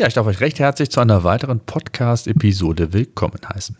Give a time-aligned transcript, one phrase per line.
[0.00, 3.76] Ja, ich darf euch recht herzlich zu einer weiteren Podcast-Episode willkommen heißen.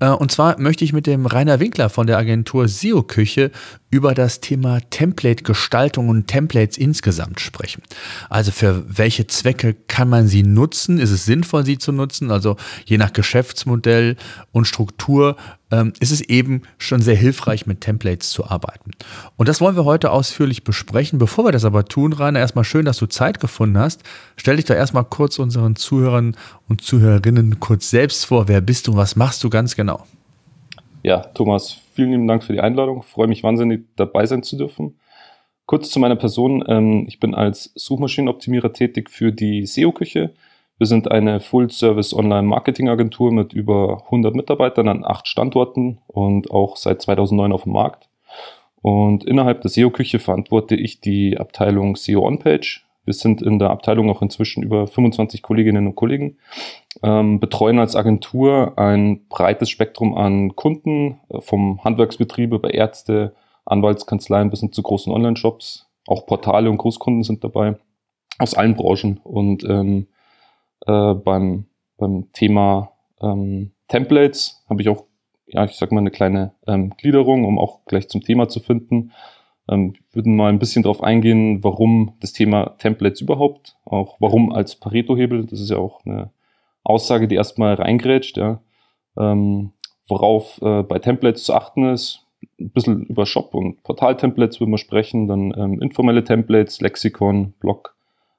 [0.00, 3.50] Äh, und zwar möchte ich mit dem Rainer Winkler von der Agentur SEO Küche
[3.90, 7.82] über das Thema Template-Gestaltung und Templates insgesamt sprechen.
[8.28, 10.98] Also für welche Zwecke kann man sie nutzen?
[10.98, 12.30] Ist es sinnvoll, sie zu nutzen?
[12.30, 14.16] Also je nach Geschäftsmodell
[14.52, 15.36] und Struktur
[15.70, 18.90] ähm, ist es eben schon sehr hilfreich, mit Templates zu arbeiten.
[19.36, 21.18] Und das wollen wir heute ausführlich besprechen.
[21.18, 24.02] Bevor wir das aber tun, Rainer, erstmal schön, dass du Zeit gefunden hast.
[24.36, 26.36] Stell dich doch erstmal kurz unseren Zuhörern
[26.68, 28.48] und Zuhörerinnen kurz selbst vor.
[28.48, 30.06] Wer bist du und was machst du ganz genau?
[31.02, 33.00] Ja, Thomas, vielen lieben Dank für die Einladung.
[33.00, 34.98] Ich freue mich wahnsinnig, dabei sein zu dürfen.
[35.66, 36.64] Kurz zu meiner Person.
[36.66, 40.34] Ähm, ich bin als Suchmaschinenoptimierer tätig für die SEO-Küche.
[40.78, 47.02] Wir sind eine Full-Service Online-Marketing-Agentur mit über 100 Mitarbeitern an acht Standorten und auch seit
[47.02, 48.08] 2009 auf dem Markt.
[48.80, 52.87] Und innerhalb der SEO-Küche verantworte ich die Abteilung SEO On-Page.
[53.08, 56.36] Wir sind in der Abteilung auch inzwischen über 25 Kolleginnen und Kollegen,
[57.02, 64.50] ähm, betreuen als Agentur ein breites Spektrum an Kunden, äh, vom Handwerksbetrieb über Ärzte, Anwaltskanzleien
[64.50, 65.88] bis hin zu großen Online-Shops.
[66.06, 67.78] Auch Portale und Großkunden sind dabei,
[68.38, 69.20] aus allen Branchen.
[69.24, 70.08] Und ähm,
[70.86, 71.64] äh, beim,
[71.96, 72.92] beim Thema
[73.22, 75.04] ähm, Templates habe ich auch,
[75.46, 79.12] ja, ich sag mal, eine kleine ähm, Gliederung, um auch gleich zum Thema zu finden.
[79.70, 84.76] Ähm, würden mal ein bisschen darauf eingehen, warum das Thema Templates überhaupt, auch warum als
[84.76, 86.30] Pareto-Hebel, das ist ja auch eine
[86.84, 88.60] Aussage, die erstmal reingrätscht, ja.
[89.16, 89.72] Ähm,
[90.08, 92.24] worauf äh, bei Templates zu achten ist,
[92.58, 97.94] ein bisschen über Shop- und Portal-Templates würden wir sprechen, dann ähm, informelle Templates, Lexikon, Blog,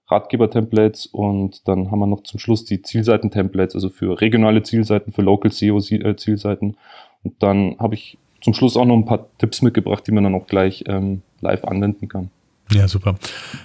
[0.07, 5.21] Ratgeber-Templates und dann haben wir noch zum Schluss die Zielseiten-Templates, also für regionale Zielseiten, für
[5.21, 6.77] Local SEO-Zielseiten.
[7.23, 10.35] Und dann habe ich zum Schluss auch noch ein paar Tipps mitgebracht, die man dann
[10.35, 12.29] auch gleich ähm, live anwenden kann.
[12.71, 13.15] Ja, super.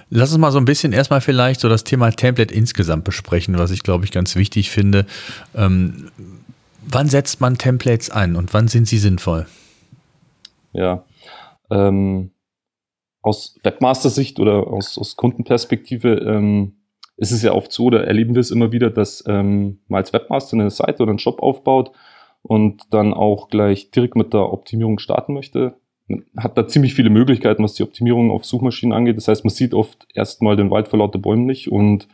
[0.09, 3.71] Lass uns mal so ein bisschen erstmal vielleicht so das Thema Template insgesamt besprechen, was
[3.71, 5.05] ich glaube ich ganz wichtig finde.
[5.55, 6.09] Ähm,
[6.81, 9.45] wann setzt man Templates ein und wann sind sie sinnvoll?
[10.73, 11.03] Ja,
[11.69, 12.31] ähm,
[13.21, 16.73] aus Webmaster-Sicht oder aus, aus Kundenperspektive ähm,
[17.17, 20.13] ist es ja oft so, da erleben wir es immer wieder, dass ähm, man als
[20.13, 21.91] Webmaster eine Seite oder einen Shop aufbaut
[22.47, 25.73] und dann auch gleich direkt mit der Optimierung starten möchte.
[26.07, 29.17] Man hat da ziemlich viele Möglichkeiten, was die Optimierung auf Suchmaschinen angeht.
[29.17, 32.07] Das heißt, man sieht oft erstmal den Wald vor lauter Bäumen nicht und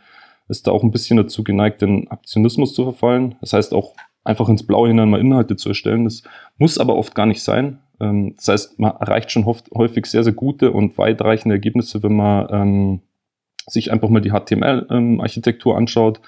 [0.47, 3.35] ist da auch ein bisschen dazu geneigt, den Aktionismus zu verfallen.
[3.41, 6.05] Das heißt auch einfach ins Blaue hinein mal Inhalte zu erstellen.
[6.05, 6.23] Das
[6.57, 7.79] muss aber oft gar nicht sein.
[7.99, 12.47] Ähm, das heißt, man erreicht schon häufig sehr, sehr gute und weitreichende Ergebnisse, wenn man
[12.51, 13.01] ähm,
[13.67, 16.21] sich einfach mal die HTML-Architektur ähm, anschaut,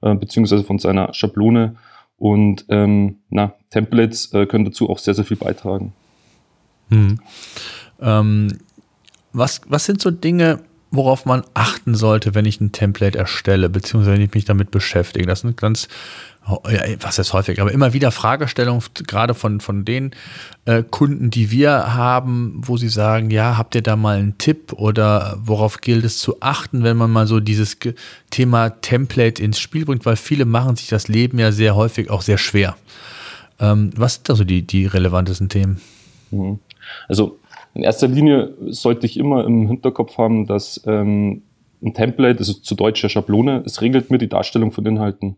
[0.00, 1.76] äh, beziehungsweise von seiner Schablone
[2.24, 5.92] und ähm, na, Templates äh, können dazu auch sehr, sehr viel beitragen.
[6.88, 7.20] Hm.
[8.00, 8.48] Ähm,
[9.34, 10.60] was, was sind so Dinge,
[10.94, 15.26] worauf man achten sollte, wenn ich ein Template erstelle, beziehungsweise wenn ich mich damit beschäftige.
[15.26, 15.88] Das sind ganz,
[17.00, 20.12] was ist häufig, aber immer wieder Fragestellungen, gerade von, von den
[20.64, 24.72] äh, Kunden, die wir haben, wo sie sagen, ja, habt ihr da mal einen Tipp
[24.72, 27.78] oder worauf gilt es zu achten, wenn man mal so dieses
[28.30, 32.22] Thema Template ins Spiel bringt, weil viele machen sich das Leben ja sehr häufig auch
[32.22, 32.76] sehr schwer.
[33.58, 35.80] Ähm, was sind da so die, die relevantesten Themen?
[36.30, 36.58] Mhm.
[37.08, 37.38] Also
[37.74, 41.42] in erster Linie sollte ich immer im Hinterkopf haben, dass ähm,
[41.82, 45.36] ein Template, also zu deutscher Schablone, es regelt mir die Darstellung von Inhalten.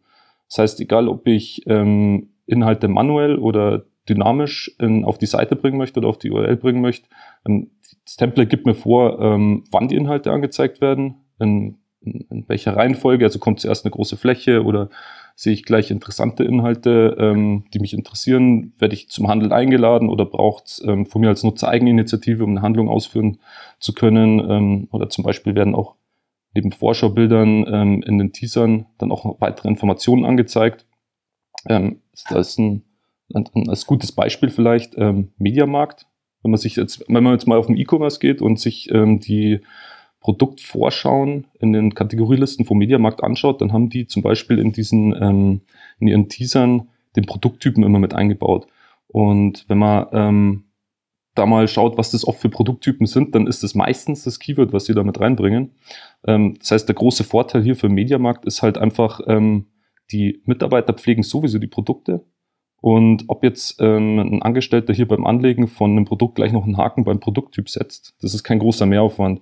[0.48, 5.78] Das heißt, egal ob ich ähm, Inhalte manuell oder dynamisch in, auf die Seite bringen
[5.78, 7.08] möchte oder auf die URL bringen möchte,
[7.46, 7.70] ähm,
[8.04, 12.76] das Template gibt mir vor, ähm, wann die Inhalte angezeigt werden, in, in, in welcher
[12.76, 14.90] Reihenfolge, also kommt zuerst eine große Fläche oder
[15.38, 20.24] sehe ich gleich interessante Inhalte, ähm, die mich interessieren, werde ich zum Handel eingeladen oder
[20.24, 23.38] braucht es ähm, von mir als Nutzer Eigeninitiative, um eine Handlung ausführen
[23.78, 24.40] zu können.
[24.50, 25.94] Ähm, oder zum Beispiel werden auch
[26.54, 30.86] neben Vorschaubildern ähm, in den Teasern dann auch weitere Informationen angezeigt.
[31.68, 32.00] Ähm,
[32.30, 32.84] das ist ein,
[33.34, 36.06] ein, ein, als gutes Beispiel vielleicht ähm, Mediamarkt.
[36.42, 39.20] Wenn man sich jetzt, wenn man jetzt mal auf den E-Commerce geht und sich ähm,
[39.20, 39.60] die
[40.26, 45.60] Produktvorschauen in den Kategorielisten vom Mediamarkt anschaut, dann haben die zum Beispiel in diesen, ähm,
[46.00, 48.66] in ihren Teasern den Produkttypen immer mit eingebaut.
[49.06, 50.64] Und wenn man ähm,
[51.36, 54.72] da mal schaut, was das oft für Produkttypen sind, dann ist das meistens das Keyword,
[54.72, 55.70] was sie da mit reinbringen.
[56.26, 59.66] Ähm, das heißt, der große Vorteil hier für den Mediamarkt ist halt einfach, ähm,
[60.10, 62.24] die Mitarbeiter pflegen sowieso die Produkte.
[62.80, 66.78] Und ob jetzt ähm, ein Angestellter hier beim Anlegen von einem Produkt gleich noch einen
[66.78, 69.40] Haken beim Produkttyp setzt, das ist kein großer Mehraufwand.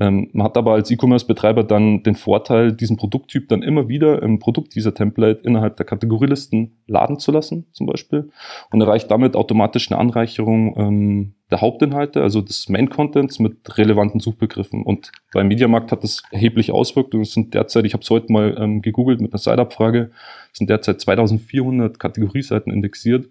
[0.00, 4.38] Ähm, man hat aber als E-Commerce-Betreiber dann den Vorteil, diesen Produkttyp dann immer wieder im
[4.38, 8.30] Produkt dieser Template innerhalb der Kategorielisten laden zu lassen, zum Beispiel,
[8.70, 14.82] und erreicht damit automatisch eine Anreicherung ähm, der Hauptinhalte, also des Main-Contents mit relevanten Suchbegriffen.
[14.84, 17.22] Und beim Mediamarkt hat das erhebliche Auswirkungen.
[17.22, 20.10] Es sind derzeit, ich habe es heute mal ähm, gegoogelt mit einer Side-Up-Frage,
[20.52, 23.26] sind derzeit 2400 Kategorieseiten indexiert.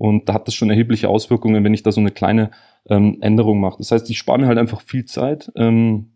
[0.00, 2.52] Und da hat das schon erhebliche Auswirkungen, wenn ich da so eine kleine
[2.88, 3.76] ähm, Änderung mache.
[3.76, 6.06] Das heißt, ich spare mir halt einfach viel Zeit ähm,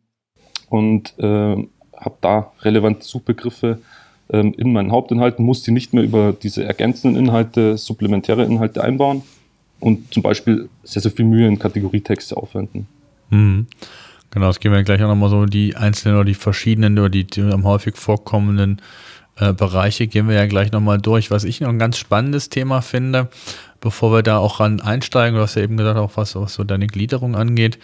[0.71, 1.23] und äh,
[1.95, 3.81] habe da relevante Suchbegriffe
[4.31, 9.21] ähm, in meinen Hauptinhalten, muss die nicht mehr über diese ergänzenden Inhalte, supplementäre Inhalte einbauen
[9.81, 12.87] und zum Beispiel sehr, sehr viel Mühe in Kategorietexte aufwenden.
[13.29, 13.67] Mhm.
[14.31, 17.25] Genau, das gehen wir gleich auch nochmal so die einzelnen oder die verschiedenen oder die,
[17.25, 18.81] die am häufig vorkommenden
[19.37, 21.31] äh, Bereiche gehen wir ja gleich nochmal durch.
[21.31, 23.29] Was ich noch ein ganz spannendes Thema finde,
[23.85, 26.65] bevor wir da auch ran einsteigen, du hast ja eben gesagt, auch was, was so
[26.65, 27.79] deine Gliederung angeht.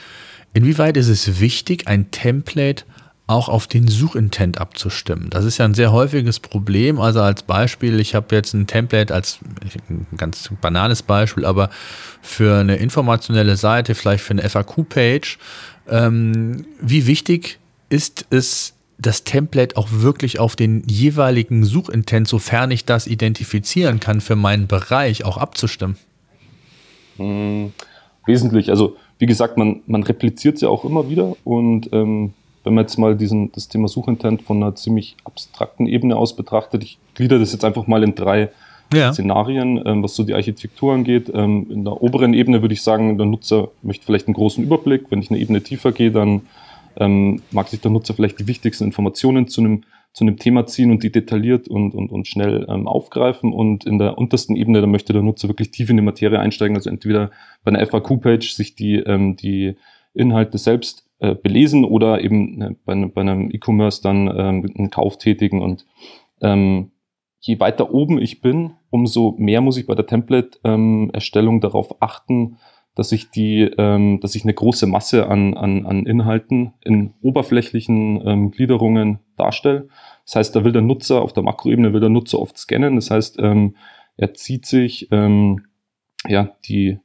[0.53, 2.85] Inwieweit ist es wichtig, ein Template
[3.29, 5.31] auch auf den Suchintent abzustimmen.
[5.31, 6.99] Das ist ja ein sehr häufiges Problem.
[6.99, 9.39] Also als Beispiel, ich habe jetzt ein Template als
[9.89, 11.71] ein ganz banales Beispiel, aber
[12.23, 15.39] für eine informationelle Seite, vielleicht für eine FAQ-Page.
[15.89, 22.85] Ähm, wie wichtig ist es, das Template auch wirklich auf den jeweiligen Suchintent, sofern ich
[22.85, 25.97] das identifizieren kann, für meinen Bereich auch abzustimmen?
[27.17, 27.73] Hm,
[28.27, 28.71] wesentlich.
[28.71, 32.33] Also wie gesagt, man, man repliziert es ja auch immer wieder und ähm,
[32.65, 36.83] wenn man jetzt mal diesen, das Thema Suchintent von einer ziemlich abstrakten Ebene aus betrachtet,
[36.83, 38.51] ich glieder das jetzt einfach mal in drei
[38.93, 39.13] ja.
[39.13, 41.31] Szenarien, ähm, was so die Architektur angeht.
[41.33, 45.07] Ähm, in der oberen Ebene würde ich sagen, der Nutzer möchte vielleicht einen großen Überblick.
[45.11, 46.43] Wenn ich eine Ebene tiefer gehe, dann
[46.97, 50.91] ähm, mag sich der Nutzer vielleicht die wichtigsten Informationen zu einem, zu einem Thema ziehen
[50.91, 53.53] und die detailliert und, und, und schnell ähm, aufgreifen.
[53.53, 56.77] Und in der untersten Ebene, da möchte der Nutzer wirklich tief in die Materie einsteigen,
[56.77, 57.31] also entweder
[57.65, 59.77] bei einer FAQ-Page sich die, ähm, die
[60.15, 65.19] Inhalte selbst äh, belesen oder eben äh, bei, bei, einem E-Commerce dann ähm, einen Kauf
[65.19, 65.63] tätigen.
[65.63, 65.87] Und
[66.41, 66.91] ähm,
[67.41, 72.57] je weiter oben ich bin, umso mehr muss ich bei der Template-Erstellung ähm, darauf achten,
[73.01, 78.21] dass ich die, ähm, dass ich eine große Masse an, an, an Inhalten in oberflächlichen
[78.27, 79.89] ähm, Gliederungen darstelle.
[80.27, 82.97] Das heißt, da will der Nutzer auf der Makroebene will der Nutzer oft scannen.
[82.97, 83.75] Das heißt, ähm,
[84.19, 85.65] er zieht sich ähm,
[86.29, 86.99] ja die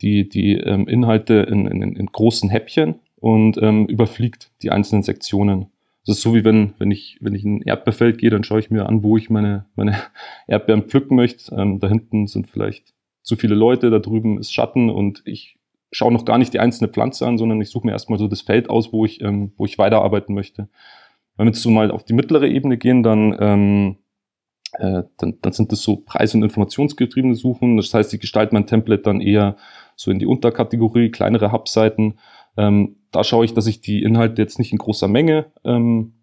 [0.00, 5.66] die die ähm, Inhalte in, in, in großen Häppchen und ähm, überfliegt die einzelnen Sektionen.
[6.06, 8.60] Das ist so wie wenn, wenn ich, wenn ich in ein Erdbeerfeld gehe, dann schaue
[8.60, 9.98] ich mir an, wo ich meine, meine
[10.46, 11.54] Erdbeeren pflücken möchte.
[11.54, 15.58] Ähm, da hinten sind vielleicht zu viele Leute, da drüben ist Schatten und ich
[15.92, 18.40] schaue noch gar nicht die einzelne Pflanze an, sondern ich suche mir erstmal so das
[18.40, 20.68] Feld aus, wo ich, ähm, wo ich weiterarbeiten möchte.
[21.36, 23.96] Wenn wir jetzt so mal auf die mittlere Ebene gehen, dann, ähm,
[24.72, 27.76] äh, dann, dann sind das so preis- und informationsgetriebene Suchen.
[27.76, 29.56] Das heißt, ich gestalte mein Template dann eher
[29.96, 32.14] so in die Unterkategorie, kleinere Hubseiten.
[32.56, 36.14] Ähm, da schaue ich, dass ich die Inhalte jetzt nicht in großer Menge ähm,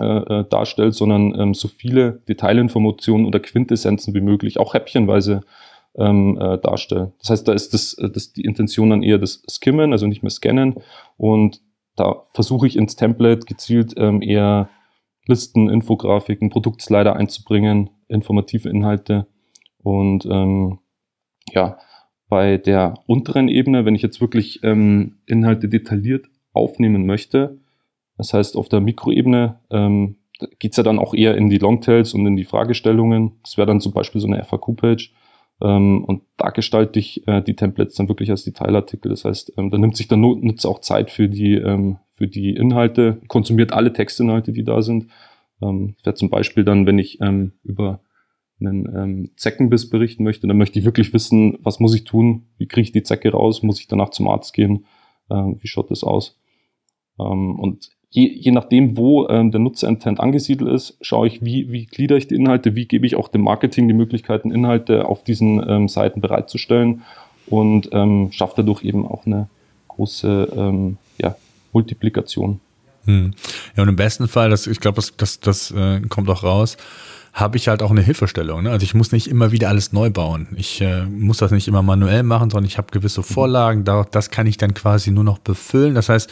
[0.00, 0.04] äh,
[0.40, 5.42] äh darstelle, sondern ähm, so viele Detailinformationen oder Quintessenzen wie möglich, auch häppchenweise
[5.98, 7.12] ähm, äh, darstellen.
[7.20, 10.22] Das heißt, da ist das, äh, das die Intention dann eher das Skimmen, also nicht
[10.22, 10.76] mehr scannen.
[11.16, 11.60] Und
[11.96, 14.68] da versuche ich ins Template gezielt ähm, eher
[15.26, 19.26] Listen, Infografiken, Produktslider einzubringen, informative Inhalte.
[19.82, 20.80] Und ähm,
[21.52, 21.78] ja,
[22.28, 27.58] bei der unteren Ebene, wenn ich jetzt wirklich ähm, Inhalte detailliert aufnehmen möchte,
[28.16, 30.16] das heißt auf der Mikroebene, ähm,
[30.58, 33.32] geht es ja dann auch eher in die Longtails und in die Fragestellungen.
[33.42, 35.12] Das wäre dann zum Beispiel so eine FAQ-Page.
[35.62, 39.10] Ähm, und da gestalte ich äh, die Templates dann wirklich als Detailartikel.
[39.10, 42.54] Das heißt, ähm, da nimmt sich der Nutzer auch Zeit für die, ähm, für die
[42.54, 45.08] Inhalte, konsumiert alle Textinhalte, die da sind.
[45.62, 48.00] Ähm, wäre zum Beispiel dann, wenn ich ähm, über
[48.60, 52.66] einen ähm, Zeckenbiss berichten möchte, dann möchte ich wirklich wissen, was muss ich tun, wie
[52.66, 54.86] kriege ich die Zecke raus, muss ich danach zum Arzt gehen,
[55.28, 56.38] äh, wie schaut das aus.
[57.18, 61.86] Ähm, und je, je nachdem, wo ähm, der Nutzerintent angesiedelt ist, schaue ich, wie, wie
[61.86, 65.62] glieder ich die Inhalte, wie gebe ich auch dem Marketing die Möglichkeiten, Inhalte auf diesen
[65.68, 67.02] ähm, Seiten bereitzustellen
[67.46, 69.48] und ähm, schaffe dadurch eben auch eine
[69.88, 71.34] große ähm, ja,
[71.72, 72.60] Multiplikation.
[73.04, 73.32] Hm.
[73.76, 76.76] Ja, und im besten Fall, das, ich glaube, das, das, das äh, kommt auch raus,
[77.32, 78.62] habe ich halt auch eine Hilfestellung.
[78.62, 78.70] Ne?
[78.70, 80.46] Also ich muss nicht immer wieder alles neu bauen.
[80.56, 83.24] Ich äh, muss das nicht immer manuell machen, sondern ich habe gewisse mhm.
[83.24, 83.84] Vorlagen.
[83.84, 85.96] Da, das kann ich dann quasi nur noch befüllen.
[85.96, 86.30] Das heißt,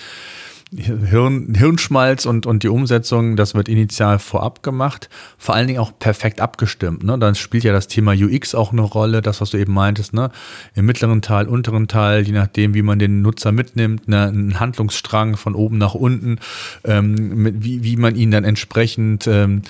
[0.74, 5.92] Hirn, Hirnschmalz und, und die Umsetzung, das wird initial vorab gemacht, vor allen Dingen auch
[5.98, 7.02] perfekt abgestimmt.
[7.02, 7.18] Ne?
[7.18, 10.30] Dann spielt ja das Thema UX auch eine Rolle, das, was du eben meintest, ne?
[10.74, 14.28] im mittleren Teil, unteren Teil, je nachdem, wie man den Nutzer mitnimmt, ne?
[14.28, 16.38] ein Handlungsstrang von oben nach unten,
[16.84, 19.62] ähm, mit, wie, wie man ihn dann entsprechend ähm,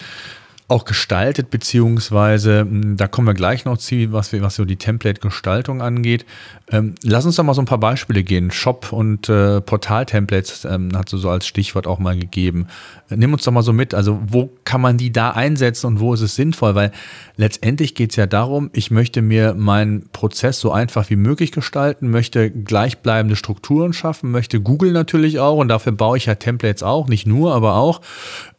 [0.73, 5.83] auch gestaltet, beziehungsweise, hm, da kommen wir gleich noch zu, was, was so die Template-Gestaltung
[5.83, 6.25] angeht.
[6.71, 8.50] Ähm, lass uns doch mal so ein paar Beispiele gehen.
[8.50, 12.67] Shop und äh, Portal-Templates ähm, hast du so als Stichwort auch mal gegeben.
[13.11, 13.95] Nimm uns doch mal so mit.
[13.95, 16.75] Also, wo kann man die da einsetzen und wo ist es sinnvoll?
[16.75, 16.93] Weil
[17.37, 22.11] letztendlich geht es ja darum, ich möchte mir meinen Prozess so einfach wie möglich gestalten,
[22.11, 27.09] möchte gleichbleibende Strukturen schaffen, möchte Google natürlich auch und dafür baue ich ja Templates auch,
[27.09, 28.00] nicht nur, aber auch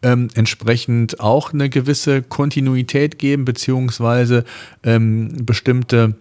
[0.04, 4.44] ähm, entsprechend auch eine gewisse Kontinuität geben, beziehungsweise
[4.84, 6.16] ähm, bestimmte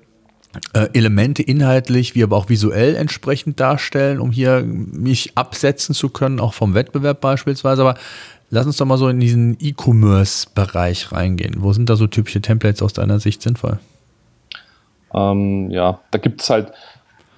[0.75, 6.41] äh, Elemente inhaltlich wie aber auch visuell entsprechend darstellen, um hier mich absetzen zu können,
[6.41, 7.83] auch vom Wettbewerb beispielsweise.
[7.83, 7.95] Aber
[8.51, 11.57] lass uns doch mal so in diesen E-Commerce-Bereich reingehen.
[11.59, 13.79] Wo sind da so typische Templates aus deiner Sicht sinnvoll?
[15.15, 16.73] Ähm, ja, da gibt es halt,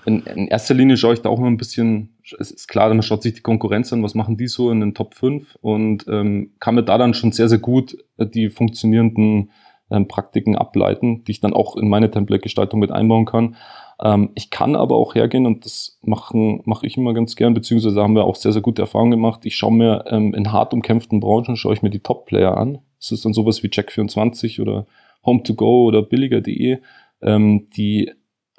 [0.06, 3.02] in, in, erster Linie schaue ich da auch immer ein bisschen, es ist klar, man
[3.02, 6.52] schaut sich die Konkurrenz an, was machen die so in den Top 5 und ähm,
[6.60, 9.50] kann mir da dann schon sehr, sehr gut die funktionierenden
[9.90, 13.56] ähm, Praktiken ableiten, die ich dann auch in meine Template-Gestaltung mit einbauen kann.
[14.02, 18.14] Ähm, ich kann aber auch hergehen und das mache ich immer ganz gern, beziehungsweise haben
[18.14, 19.44] wir auch sehr, sehr gute Erfahrungen gemacht.
[19.44, 22.78] Ich schaue mir ähm, in hart umkämpften Branchen, schaue ich mir die Top-Player an.
[22.98, 24.86] Das ist dann sowas wie Check24 oder
[25.24, 26.78] Home2Go oder billiger.de.
[27.22, 28.10] Ähm, die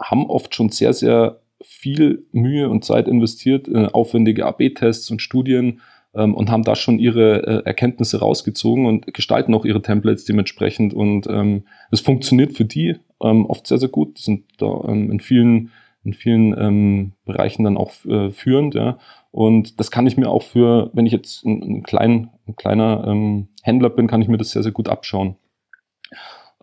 [0.01, 5.81] haben oft schon sehr, sehr viel Mühe und Zeit investiert in aufwendige AB-Tests und Studien,
[6.15, 10.93] ähm, und haben da schon ihre äh, Erkenntnisse rausgezogen und gestalten auch ihre Templates dementsprechend.
[10.93, 14.17] Und ähm, es funktioniert für die ähm, oft sehr, sehr gut.
[14.17, 15.71] Die sind da ähm, in vielen,
[16.03, 18.75] in vielen ähm, Bereichen dann auch äh, führend.
[18.75, 18.97] Ja.
[19.31, 23.05] Und das kann ich mir auch für, wenn ich jetzt ein, ein, klein, ein kleiner
[23.07, 25.35] ähm, Händler bin, kann ich mir das sehr, sehr gut abschauen.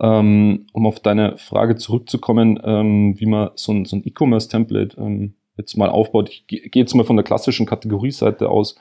[0.04, 5.34] Ähm, um auf deine Frage zurückzukommen, ähm, wie man so ein, so ein E-Commerce-Template ähm,
[5.56, 6.28] jetzt mal aufbaut.
[6.28, 8.76] Ich gehe jetzt mal von der klassischen Kategorieseite aus.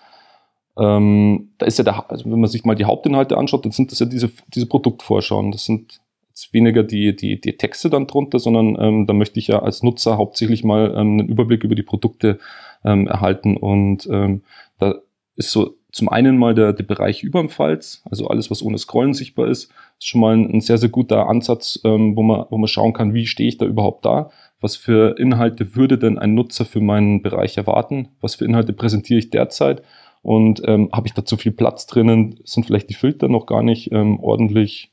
[0.74, 4.00] Da ist ja der, also wenn man sich mal die Hauptinhalte anschaut, dann sind das
[4.00, 5.52] ja diese, diese Produktvorschauen.
[5.52, 6.00] Das sind
[6.30, 10.18] jetzt weniger die, die, die Texte dann drunter, sondern da möchte ich ja als Nutzer
[10.18, 12.40] hauptsächlich mal einen Überblick über die Produkte
[12.84, 13.58] erhalten.
[13.58, 14.96] Und da
[15.36, 18.78] ist so zum einen mal der, der Bereich über dem Falz, also alles, was ohne
[18.78, 22.46] Scrollen sichtbar ist, ist schon mal ein, ein sehr, sehr guter Ansatz, ähm, wo, man,
[22.50, 24.30] wo man schauen kann, wie stehe ich da überhaupt da,
[24.62, 29.20] was für Inhalte würde denn ein Nutzer für meinen Bereich erwarten, was für Inhalte präsentiere
[29.20, 29.82] ich derzeit
[30.22, 32.40] und ähm, habe ich da zu viel Platz drinnen?
[32.44, 34.92] Sind vielleicht die Filter noch gar nicht ähm, ordentlich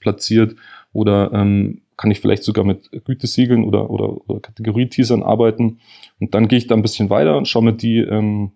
[0.00, 0.56] platziert?
[0.92, 5.78] Oder ähm, kann ich vielleicht sogar mit Gütesiegeln oder, oder, oder Kategorie-Teasern arbeiten?
[6.18, 8.52] Und dann gehe ich da ein bisschen weiter und schaue mir die, ähm,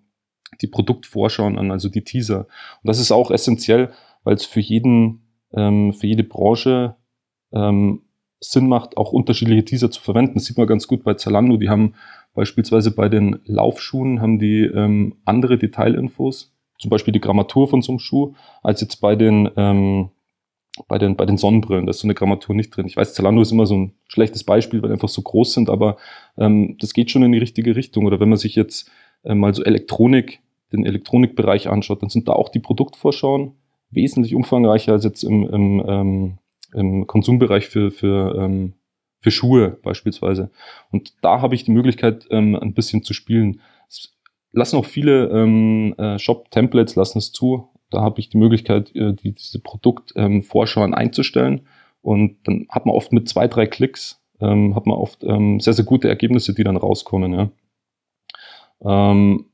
[0.63, 2.41] die Produktvorschauen an, also die Teaser.
[2.41, 3.91] Und das ist auch essentiell,
[4.25, 6.97] weil es für jeden, ähm, für jede Branche
[7.53, 8.03] ähm,
[8.41, 10.35] Sinn macht, auch unterschiedliche Teaser zu verwenden.
[10.35, 11.57] Das sieht man ganz gut bei Zalando.
[11.57, 11.95] Die haben
[12.35, 17.93] Beispielsweise bei den Laufschuhen haben die ähm, andere Detailinfos, zum Beispiel die Grammatur von so
[17.93, 20.11] einem Schuh, als jetzt bei den, ähm,
[20.89, 21.85] bei den, bei den Sonnenbrillen.
[21.85, 22.87] Da ist so eine Grammatur nicht drin.
[22.87, 25.99] Ich weiß, Zalando ist immer so ein schlechtes Beispiel, weil einfach so groß sind, aber
[26.39, 28.07] ähm, das geht schon in die richtige Richtung.
[28.07, 28.91] Oder wenn man sich jetzt
[29.25, 30.41] äh, mal so Elektronik,
[30.73, 33.53] den Elektronikbereich anschaut, dann sind da auch die Produktvorschauen
[33.91, 36.39] wesentlich umfangreicher als jetzt im, im, ähm,
[36.75, 38.75] im Konsumbereich für, für ähm,
[39.23, 40.51] für Schuhe beispielsweise.
[40.91, 43.61] Und da habe ich die Möglichkeit, ähm, ein bisschen zu spielen.
[43.89, 44.13] Es
[44.51, 47.69] lassen auch viele ähm, äh, Shop-Templates lassen es zu.
[47.91, 51.63] Da habe ich die Möglichkeit, äh, die, diese Produktvorschauen ähm, einzustellen.
[52.03, 55.73] Und dann hat man oft mit zwei, drei Klicks, ähm, hat man oft ähm, sehr,
[55.73, 57.33] sehr gute Ergebnisse, die dann rauskommen.
[57.33, 57.51] Ja.
[59.13, 59.47] Ähm,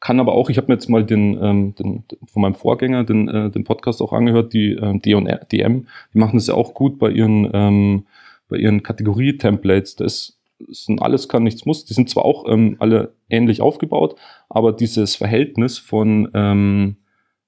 [0.00, 3.28] kann aber auch, ich habe mir jetzt mal den, ähm, den, von meinem Vorgänger den,
[3.28, 7.10] äh, den Podcast auch angehört, die äh, D&DM, die machen das ja auch gut bei
[7.10, 8.06] ihren, ähm,
[8.48, 9.96] bei ihren Kategorie-Templates.
[9.96, 10.38] Das
[10.68, 11.84] sind alles kann, nichts muss.
[11.84, 14.16] Die sind zwar auch ähm, alle ähnlich aufgebaut,
[14.48, 16.96] aber dieses Verhältnis von, ähm,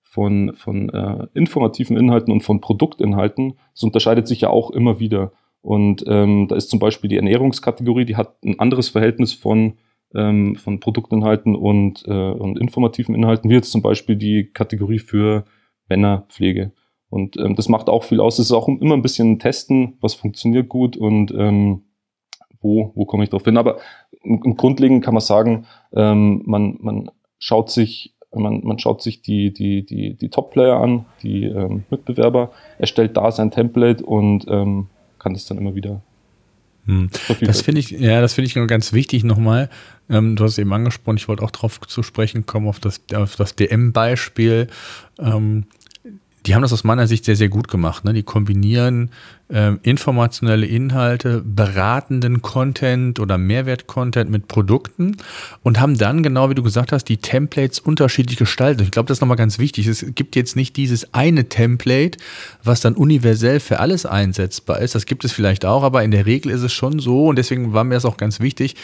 [0.02, 5.32] von, von äh, informativen Inhalten und von Produktinhalten, das unterscheidet sich ja auch immer wieder.
[5.62, 9.74] Und ähm, da ist zum Beispiel die Ernährungskategorie, die hat ein anderes Verhältnis von,
[10.14, 15.44] ähm, von Produktinhalten und, äh, und informativen Inhalten, wie jetzt zum Beispiel die Kategorie für
[15.88, 16.72] Männerpflege.
[17.08, 18.38] Und ähm, das macht auch viel aus.
[18.38, 21.82] Es ist auch immer ein bisschen testen, was funktioniert gut und ähm,
[22.60, 23.58] wo, wo komme ich drauf hin.
[23.58, 23.78] Aber
[24.22, 29.22] im, im Grundlegend kann man sagen, ähm, man, man schaut sich man, man schaut sich
[29.22, 34.88] die, die, die, die Top-Player an, die ähm, Mitbewerber, erstellt da sein Template und ähm,
[35.18, 36.00] kann das dann immer wieder.
[36.86, 37.10] Hm.
[37.40, 39.70] Das finde ich, ja, das finde ich ganz wichtig nochmal.
[40.10, 43.00] Ähm, du hast es eben angesprochen, ich wollte auch darauf zu sprechen kommen, auf das,
[43.14, 44.66] auf das DM-Beispiel.
[45.18, 45.64] Ähm,
[46.44, 48.04] die haben das aus meiner Sicht sehr, sehr gut gemacht.
[48.04, 48.12] Ne?
[48.12, 49.10] Die kombinieren
[49.52, 55.16] äh, informationelle Inhalte, beratenden Content oder Mehrwert-Content mit Produkten
[55.62, 58.86] und haben dann, genau wie du gesagt hast, die Templates unterschiedlich gestaltet.
[58.86, 59.86] Ich glaube, das ist nochmal ganz wichtig.
[59.86, 62.18] Es gibt jetzt nicht dieses eine Template,
[62.64, 64.94] was dann universell für alles einsetzbar ist.
[64.94, 67.72] Das gibt es vielleicht auch, aber in der Regel ist es schon so und deswegen
[67.72, 68.76] war mir das auch ganz wichtig,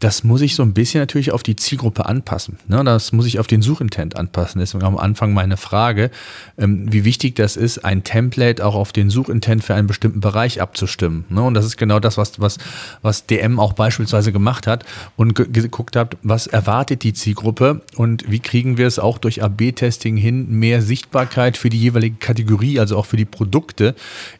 [0.00, 2.58] das muss ich so ein bisschen natürlich auf die Zielgruppe anpassen.
[2.68, 2.82] Ne?
[2.84, 4.58] Das muss ich auf den Suchintent anpassen.
[4.58, 6.10] Deswegen am Anfang meine Frage,
[6.58, 10.62] ähm, wie wichtig das ist, ein Template auch auf den Suchintent für einen bestimmten Bereich
[10.62, 11.26] abzustimmen.
[11.28, 11.42] Ne?
[11.42, 12.56] Und das ist genau das, was, was,
[13.02, 18.40] was DM auch beispielsweise gemacht hat und geguckt hat, was erwartet die Zielgruppe und wie
[18.40, 23.06] kriegen wir es auch durch AB-Testing hin, mehr Sichtbarkeit für die jeweilige Kategorie, also auch
[23.06, 23.94] für die Produkte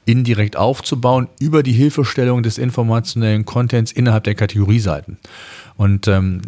[0.06, 5.18] indirekt aufzubauen über die Hilfestellung des informationellen Contents innerhalb der Kategorieseiten.
[5.80, 6.42] Und ähm,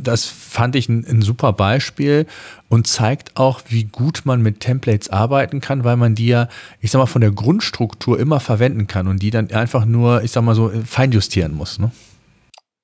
[0.00, 2.24] das fand ich ein, ein, super Beispiel
[2.68, 6.48] und zeigt auch, wie gut man mit Templates arbeiten kann, weil man die ja,
[6.80, 10.30] ich sag mal, von der Grundstruktur immer verwenden kann und die dann einfach nur, ich
[10.30, 11.80] sag mal so, feinjustieren muss.
[11.80, 11.90] Ne?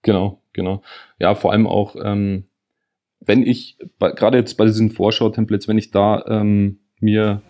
[0.02, 0.82] Genau, genau.
[1.20, 2.46] Ja, vor allem auch, ähm,
[3.20, 7.42] wenn ich, gerade jetzt bei diesen Vorschau-Templates, wenn ich da ähm, mir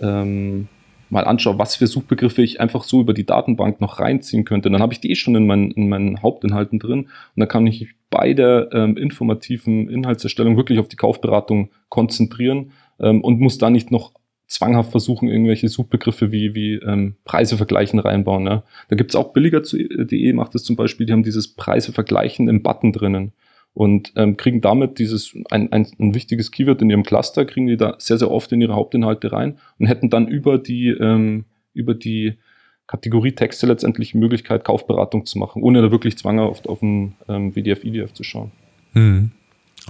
[0.00, 0.66] ähm,
[1.12, 4.80] mal anschaue, was für Suchbegriffe ich einfach so über die Datenbank noch reinziehen könnte, dann
[4.80, 7.88] habe ich die eh schon in meinen, in meinen Hauptinhalten drin und dann kann ich
[8.08, 13.90] bei der ähm, informativen Inhaltserstellung wirklich auf die Kaufberatung konzentrieren ähm, und muss da nicht
[13.90, 14.12] noch
[14.46, 18.46] zwanghaft versuchen, irgendwelche Suchbegriffe wie, wie ähm, Preise vergleichen reinbauen.
[18.46, 18.64] Ja.
[18.88, 22.92] Da gibt's auch billiger.de, macht das zum Beispiel, die haben dieses Preise vergleichen im Button
[22.92, 23.32] drinnen
[23.74, 27.76] und ähm, kriegen damit dieses ein, ein, ein wichtiges Keyword in ihrem Cluster, kriegen die
[27.76, 31.94] da sehr, sehr oft in ihre Hauptinhalte rein und hätten dann über die, ähm, über
[31.94, 32.38] die
[32.86, 37.54] Kategorie Texte letztendlich die Möglichkeit, Kaufberatung zu machen, ohne da wirklich zwanghaft auf ein ähm,
[37.54, 38.50] WDF, IDF zu schauen.
[38.92, 39.30] Mhm.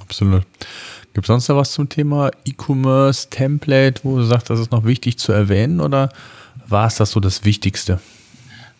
[0.00, 0.44] Absolut.
[1.12, 4.84] Gibt es sonst noch was zum Thema E-Commerce, Template, wo du sagst, das ist noch
[4.84, 6.08] wichtig zu erwähnen oder
[6.66, 8.00] war es das so das Wichtigste?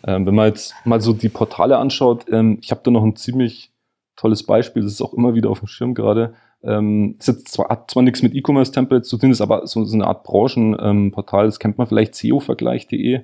[0.05, 3.15] Ähm, wenn man jetzt mal so die Portale anschaut, ähm, ich habe da noch ein
[3.15, 3.72] ziemlich
[4.15, 6.33] tolles Beispiel, das ist auch immer wieder auf dem Schirm gerade.
[6.63, 10.07] Ähm, es zwar, hat zwar nichts mit E-Commerce-Templates zu tun, ist aber so, so eine
[10.07, 13.21] Art Branchenportal, ähm, das kennt man vielleicht, SEO-Vergleich.de.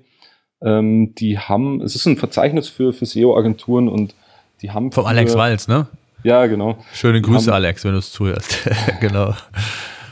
[0.62, 4.14] Ähm, die haben, es ist ein Verzeichnis für, für SEO-Agenturen und
[4.62, 4.92] die haben.
[4.92, 5.88] Vom Alex Walz, ne?
[6.24, 6.78] Ja, genau.
[6.94, 8.70] Schöne Grüße, haben, Alex, wenn du es zuhörst.
[9.00, 9.34] genau.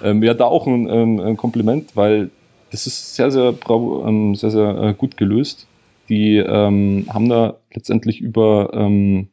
[0.02, 2.30] Ähm, ja, da auch ein, ähm, ein, Kompliment, weil
[2.72, 5.68] das ist sehr, sehr, ähm, sehr, sehr äh, gut gelöst.
[6.08, 9.28] Die ähm, haben da letztendlich über ähm,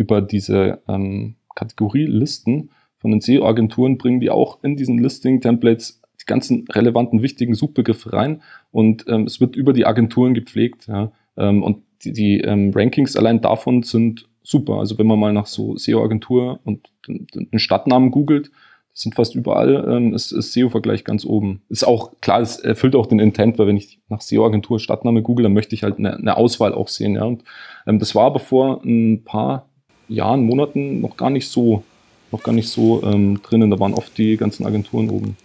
[0.00, 6.64] über diese ähm, Kategorielisten von den SEO-Agenturen bringen die auch in diesen Listing-Templates die ganzen
[6.70, 8.40] relevanten, wichtigen Suchbegriffe rein
[8.72, 10.86] und ähm, es wird über die Agenturen gepflegt.
[10.86, 11.12] Ja?
[11.36, 14.78] Ähm, und die, die ähm, Rankings allein davon sind super.
[14.78, 18.50] Also wenn man mal nach so SEO-Agentur und den, Stadtnamen googelt,
[18.92, 21.60] das sind fast überall, ähm, ist, ist SEO-Vergleich ganz oben.
[21.68, 25.42] Ist auch klar, es erfüllt auch den Intent, weil wenn ich nach SEO-Agentur Stadtname google,
[25.42, 27.16] dann möchte ich halt eine, eine Auswahl auch sehen.
[27.16, 27.24] Ja?
[27.24, 27.44] Und
[27.86, 29.69] ähm, das war aber vor ein paar
[30.10, 31.84] Jahren, Monaten noch gar nicht so,
[32.32, 33.70] noch gar nicht so ähm, drinnen.
[33.70, 35.36] Da waren oft die ganzen Agenturen oben.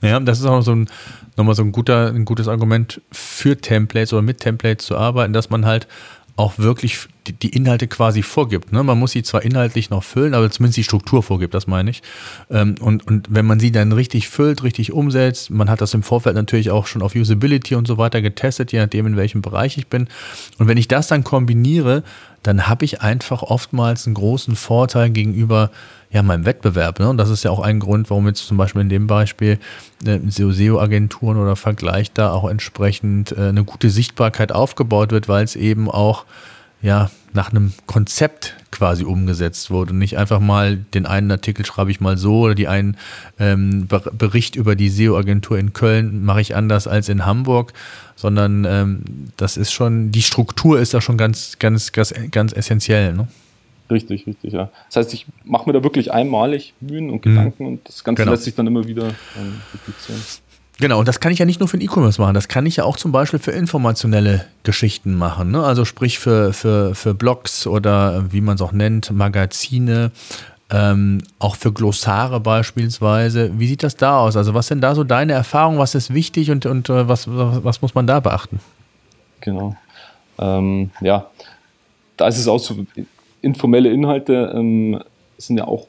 [0.00, 0.88] Ja, das ist auch so ein,
[1.36, 5.50] nochmal so ein guter, ein gutes Argument für Templates oder mit Templates zu arbeiten, dass
[5.50, 5.88] man halt
[6.36, 7.08] auch wirklich
[7.42, 8.72] die Inhalte quasi vorgibt.
[8.72, 8.84] Ne?
[8.84, 12.00] Man muss sie zwar inhaltlich noch füllen, aber zumindest die Struktur vorgibt, das meine ich.
[12.48, 16.04] Ähm, und, und wenn man sie dann richtig füllt, richtig umsetzt, man hat das im
[16.04, 19.76] Vorfeld natürlich auch schon auf Usability und so weiter getestet, je nachdem, in welchem Bereich
[19.78, 20.08] ich bin.
[20.58, 22.04] Und wenn ich das dann kombiniere,
[22.48, 25.70] dann habe ich einfach oftmals einen großen Vorteil gegenüber
[26.10, 26.98] ja, meinem Wettbewerb.
[26.98, 27.10] Ne?
[27.10, 29.58] Und das ist ja auch ein Grund, warum jetzt zum Beispiel in dem Beispiel
[30.06, 35.56] äh, SEO-Agenturen oder Vergleich da auch entsprechend äh, eine gute Sichtbarkeit aufgebaut wird, weil es
[35.56, 36.24] eben auch
[36.80, 39.94] ja, nach einem Konzept quasi umgesetzt wurde.
[39.94, 42.96] Nicht einfach mal den einen Artikel schreibe ich mal so oder die einen
[43.38, 47.72] ähm, Bericht über die SEO-Agentur in Köln mache ich anders als in Hamburg,
[48.16, 49.00] sondern ähm,
[49.36, 53.14] das ist schon, die Struktur ist da schon ganz, ganz, ganz, ganz essentiell.
[53.14, 53.28] Ne?
[53.90, 54.70] Richtig, richtig, ja.
[54.88, 57.68] Das heißt, ich mache mir da wirklich einmalig Mühen und Gedanken mhm.
[57.68, 58.32] und das Ganze genau.
[58.32, 60.20] lässt sich dann immer wieder ähm, replizieren.
[60.80, 62.76] Genau, und das kann ich ja nicht nur für den E-Commerce machen, das kann ich
[62.76, 65.50] ja auch zum Beispiel für informationelle Geschichten machen.
[65.50, 65.62] Ne?
[65.62, 70.12] Also sprich für, für, für Blogs oder wie man es auch nennt, Magazine,
[70.70, 73.58] ähm, auch für Glossare beispielsweise.
[73.58, 74.36] Wie sieht das da aus?
[74.36, 77.82] Also was sind da so deine Erfahrungen, was ist wichtig und, und äh, was, was
[77.82, 78.60] muss man da beachten?
[79.40, 79.76] Genau.
[80.38, 81.26] Ähm, ja,
[82.16, 82.86] da ist es auch so,
[83.42, 85.02] informelle Inhalte ähm,
[85.38, 85.88] sind ja auch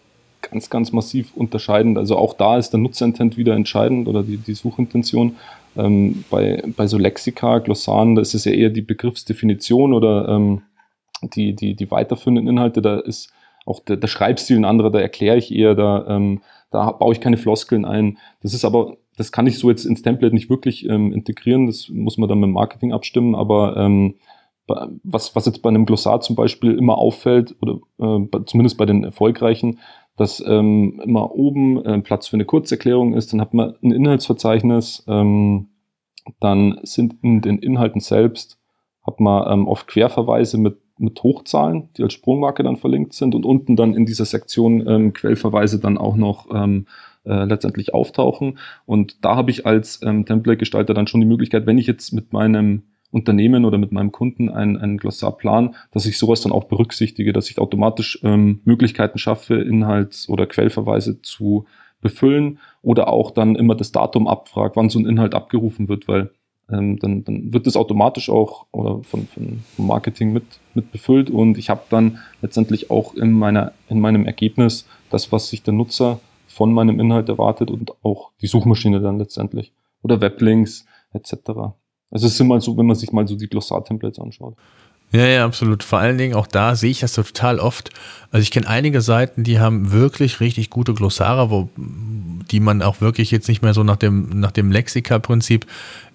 [0.52, 1.98] ganz, ganz massiv unterscheidend.
[1.98, 5.36] Also auch da ist der Nutzerintent wieder entscheidend oder die, die Suchintention.
[5.78, 10.62] Ähm, bei, bei so Lexika, Glossaren, da ist es ja eher die Begriffsdefinition oder ähm,
[11.36, 13.32] die, die, die weiterführenden Inhalte, da ist
[13.66, 17.22] auch der, der Schreibstil ein anderer, da erkläre ich eher, da, ähm, da baue ich
[17.22, 18.18] keine Floskeln ein.
[18.42, 21.90] Das ist aber, das kann ich so jetzt ins Template nicht wirklich ähm, integrieren, das
[21.90, 24.16] muss man dann mit Marketing abstimmen, aber ähm,
[25.04, 29.04] was, was jetzt bei einem Glossar zum Beispiel immer auffällt, oder äh, zumindest bei den
[29.04, 29.80] erfolgreichen,
[30.20, 35.06] dass ähm, immer oben äh, Platz für eine Kurzerklärung ist, dann hat man ein Inhaltsverzeichnis,
[35.08, 35.70] ähm,
[36.42, 38.60] dann sind in den Inhalten selbst,
[39.02, 43.46] hat man ähm, oft Querverweise mit, mit Hochzahlen, die als Sprungmarke dann verlinkt sind und
[43.46, 46.86] unten dann in dieser Sektion ähm, Quellverweise dann auch noch ähm,
[47.24, 48.60] äh, letztendlich auftauchen.
[48.86, 52.34] Und da habe ich als ähm, Template-Gestalter dann schon die Möglichkeit, wenn ich jetzt mit
[52.34, 57.34] meinem Unternehmen oder mit meinem Kunden einen, einen Glossarplan, dass ich sowas dann auch berücksichtige,
[57.34, 61.66] dass ich automatisch ähm, Möglichkeiten schaffe, Inhalts- oder Quellverweise zu
[62.02, 66.32] befüllen oder auch dann immer das Datum abfragt, wann so ein Inhalt abgerufen wird, weil
[66.72, 70.44] ähm, dann, dann wird das automatisch auch oder von, von Marketing mit,
[70.74, 75.50] mit befüllt und ich habe dann letztendlich auch in, meiner, in meinem Ergebnis das, was
[75.50, 80.86] sich der Nutzer von meinem Inhalt erwartet und auch die Suchmaschine dann letztendlich oder Weblinks
[81.14, 81.74] etc.
[82.12, 84.56] Also es ist immer so, wenn man sich mal so die Glossar-Templates anschaut.
[85.12, 85.84] Ja, ja, absolut.
[85.84, 87.90] Vor allen Dingen auch da sehe ich das total oft.
[88.32, 91.70] Also ich kenne einige Seiten, die haben wirklich richtig gute Glossare, wo
[92.52, 95.66] die man auch wirklich jetzt nicht mehr so nach dem, nach dem Lexika-Prinzip,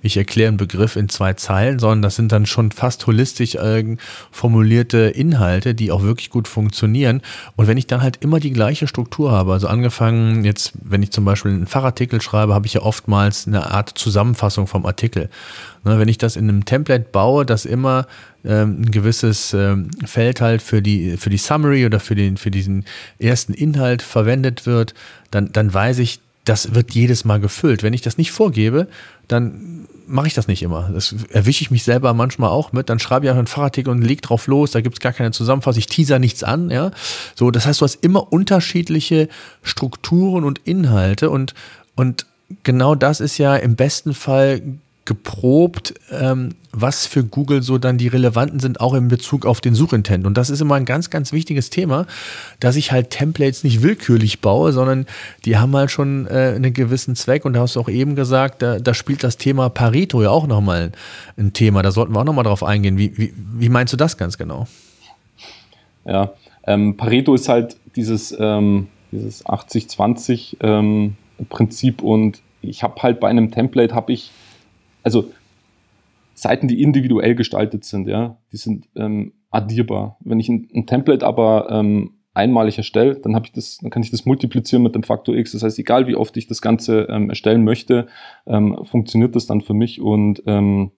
[0.01, 3.97] ich erkläre einen Begriff in zwei Zeilen, sondern das sind dann schon fast holistisch äh,
[4.31, 7.23] formulierte Inhalte, die auch wirklich gut funktionieren.
[7.57, 11.11] Und wenn ich dann halt immer die gleiche Struktur habe, also angefangen jetzt, wenn ich
[11.11, 15.31] zum Beispiel einen Fachartikel schreibe, habe ich ja oftmals eine Art Zusammenfassung vom Artikel.
[15.85, 18.07] Ne, wenn ich das in einem Template baue, das immer
[18.45, 22.51] ähm, ein gewisses ähm, Feld halt für die, für die Summary oder für, den, für
[22.51, 22.85] diesen
[23.19, 24.95] ersten Inhalt verwendet wird,
[25.31, 27.83] dann, dann weiß ich, das wird jedes Mal gefüllt.
[27.83, 28.87] Wenn ich das nicht vorgebe,
[29.29, 30.91] dann mache ich das nicht immer.
[30.93, 32.91] Das erwische ich mich selber manchmal auch mit.
[32.91, 34.73] Dann schreibe ich einfach einen Fahrradticket und leg drauf los.
[34.73, 35.79] Da gibt es gar keine Zusammenfassung.
[35.79, 36.71] Ich teaser nichts an.
[36.71, 36.91] Ja,
[37.35, 37.51] so.
[37.51, 39.29] Das heißt, du hast immer unterschiedliche
[39.63, 41.55] Strukturen und Inhalte und
[41.97, 42.27] und
[42.63, 44.61] genau das ist ja im besten Fall
[45.05, 49.75] geprobt, ähm, was für Google so dann die relevanten sind, auch in Bezug auf den
[49.75, 50.27] Suchintent.
[50.27, 52.07] Und das ist immer ein ganz, ganz wichtiges Thema,
[52.59, 55.07] dass ich halt Templates nicht willkürlich baue, sondern
[55.45, 57.45] die haben halt schon äh, einen gewissen Zweck.
[57.45, 60.47] Und da hast du auch eben gesagt, da, da spielt das Thema Pareto ja auch
[60.47, 60.93] nochmal
[61.37, 61.83] ein Thema.
[61.83, 62.97] Da sollten wir auch nochmal drauf eingehen.
[62.97, 64.67] Wie, wie, wie meinst du das ganz genau?
[66.07, 66.33] Ja,
[66.67, 71.17] ähm, Pareto ist halt dieses, ähm, dieses 80-20 ähm,
[72.03, 74.31] und ich habe halt bei einem Template habe ich
[75.05, 75.31] also
[76.35, 80.17] Seiten, die individuell gestaltet sind, ja, die sind ähm, addierbar.
[80.21, 84.03] Wenn ich ein, ein Template aber ähm, einmalig erstelle, dann habe ich das, dann kann
[84.03, 85.53] ich das multiplizieren mit dem Faktor X.
[85.53, 88.09] Das heißt, egal wie oft ich das Ganze ähm, erstellen möchte,
[88.47, 90.91] ähm, funktioniert das dann für mich und ähm,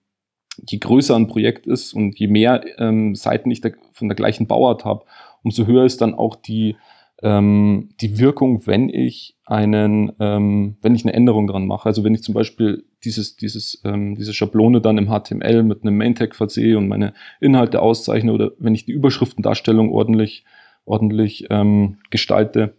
[0.66, 4.46] je größer ein Projekt ist und je mehr ähm, Seiten ich da von der gleichen
[4.46, 5.04] Bauart habe,
[5.42, 6.76] umso höher ist dann auch die
[7.22, 11.86] ähm, die Wirkung, wenn ich einen, ähm, wenn ich eine Änderung dran mache.
[11.86, 15.96] Also wenn ich zum Beispiel dieses, dieses, ähm, diese Schablone dann im HTML mit einem
[15.96, 20.44] Main-Tag versehe und meine Inhalte auszeichne oder wenn ich die Überschriftendarstellung ordentlich,
[20.84, 22.74] ordentlich ähm, gestalte,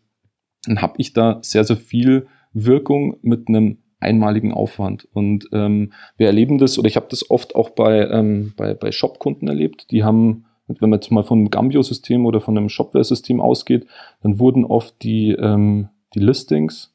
[0.66, 5.08] dann habe ich da sehr, sehr viel Wirkung mit einem einmaligen Aufwand.
[5.14, 8.92] Und ähm, wir erleben das, oder ich habe das oft auch bei, ähm, bei, bei
[8.92, 13.42] Shop-Kunden erlebt, die haben wenn man jetzt mal von einem Gambio-System oder von einem Shopware-System
[13.42, 13.88] ausgeht,
[14.22, 16.94] dann wurden oft die, ähm, die Listings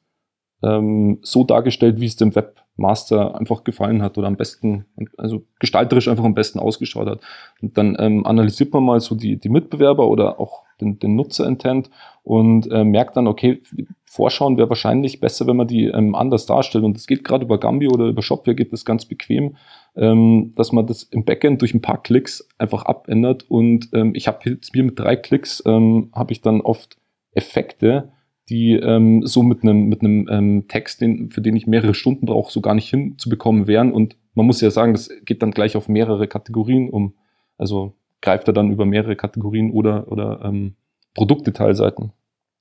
[0.62, 4.86] ähm, so dargestellt, wie es dem Web Master einfach gefallen hat oder am besten,
[5.18, 7.20] also gestalterisch einfach am besten ausgeschaut hat.
[7.60, 11.90] Und dann ähm, analysiert man mal so die, die Mitbewerber oder auch den, den Nutzer-Intent
[12.22, 13.62] und äh, merkt dann, okay,
[14.04, 16.84] Vorschauen wäre wahrscheinlich besser, wenn man die ähm, anders darstellt.
[16.84, 19.56] Und es geht gerade über Gambio oder über Shopware geht das ganz bequem,
[19.96, 23.44] ähm, dass man das im Backend durch ein paar Klicks einfach abändert.
[23.50, 26.96] Und ähm, ich habe jetzt mir mit drei Klicks ähm, habe ich dann oft
[27.32, 28.10] Effekte,
[28.48, 32.26] die ähm, so mit einem mit einem ähm, Text, den, für den ich mehrere Stunden
[32.26, 33.92] brauche, so gar nicht hinzubekommen wären.
[33.92, 37.14] Und man muss ja sagen, das geht dann gleich auf mehrere Kategorien um.
[37.58, 40.74] Also greift er dann über mehrere Kategorien oder oder ähm,
[41.14, 42.12] Produktdetailseiten.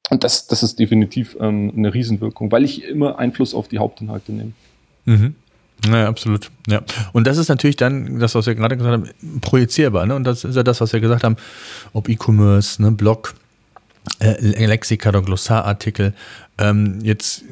[0.10, 4.34] Und das, das ist definitiv ähm, eine Riesenwirkung, weil ich immer Einfluss auf die Hauptinhalte
[4.34, 4.52] nehme.
[5.06, 5.36] Mhm.
[5.88, 6.52] Ja, absolut.
[6.68, 6.82] Ja.
[7.12, 10.06] Und das ist natürlich dann, das, was wir gerade gesagt haben, projizierbar.
[10.06, 10.16] Ne?
[10.16, 11.38] Und das ist ja das, was wir gesagt haben,
[11.94, 13.34] ob E-Commerce, ne, Blog,
[14.20, 16.14] äh, Lexika oder Glossarartikel.
[16.58, 17.44] Ähm, jetzt,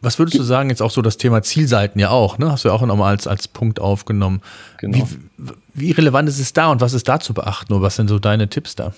[0.00, 2.50] was würdest du sagen, jetzt auch so das Thema Zielseiten ja auch, ne?
[2.50, 4.42] Hast du ja auch nochmal als, als Punkt aufgenommen.
[4.78, 4.98] Genau.
[4.98, 7.72] Wie, wie relevant ist es da und was ist da zu beachten?
[7.72, 8.94] Oder was sind so deine Tipps da?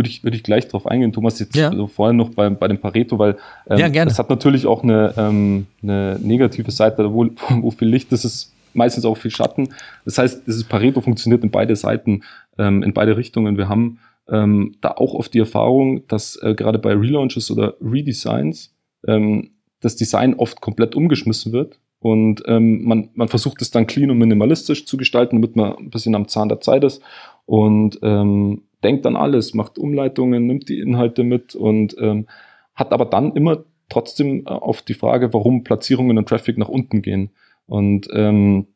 [0.00, 1.68] Würde ich, würde ich gleich drauf eingehen, Thomas, jetzt ja.
[1.68, 3.36] also vorhin noch bei, bei dem Pareto, weil
[3.68, 7.26] ähm, ja, das hat natürlich auch eine, ähm, eine negative Seite, wo,
[7.60, 9.68] wo viel Licht ist, ist meistens auch viel Schatten.
[10.06, 12.22] Das heißt, dieses Pareto funktioniert in beide Seiten,
[12.56, 13.58] ähm, in beide Richtungen.
[13.58, 18.72] Wir haben ähm, da auch oft die Erfahrung, dass äh, gerade bei Relaunches oder Redesigns
[19.06, 24.10] ähm, das Design oft komplett umgeschmissen wird und ähm, man, man versucht es dann clean
[24.10, 27.02] und minimalistisch zu gestalten, damit man ein bisschen am Zahn der Zeit ist
[27.44, 32.26] und ähm, denkt an alles, macht Umleitungen, nimmt die Inhalte mit und ähm,
[32.74, 37.02] hat aber dann immer trotzdem äh, auf die Frage, warum Platzierungen und Traffic nach unten
[37.02, 37.30] gehen.
[37.66, 38.66] Und ähm,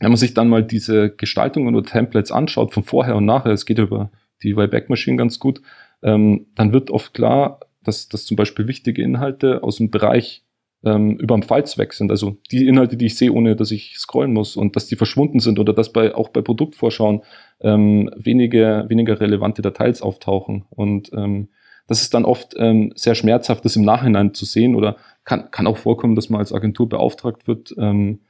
[0.00, 3.66] wenn man sich dann mal diese Gestaltungen oder Templates anschaut von vorher und nachher, es
[3.66, 4.10] geht über
[4.42, 5.60] die Wayback Machine ganz gut,
[6.02, 10.44] ähm, dann wird oft klar, dass, dass zum Beispiel wichtige Inhalte aus dem Bereich
[10.84, 12.10] ähm, über dem Pfalz weg sind.
[12.10, 15.40] Also die Inhalte, die ich sehe, ohne dass ich scrollen muss und dass die verschwunden
[15.40, 17.22] sind oder dass bei auch bei Produktvorschauen
[17.60, 20.64] ähm, wenige, weniger relevante Details auftauchen.
[20.70, 21.48] Und ähm,
[21.86, 25.66] das ist dann oft ähm, sehr schmerzhaft, das im Nachhinein zu sehen oder kann, kann
[25.66, 28.20] auch vorkommen, dass man als Agentur beauftragt wird ähm,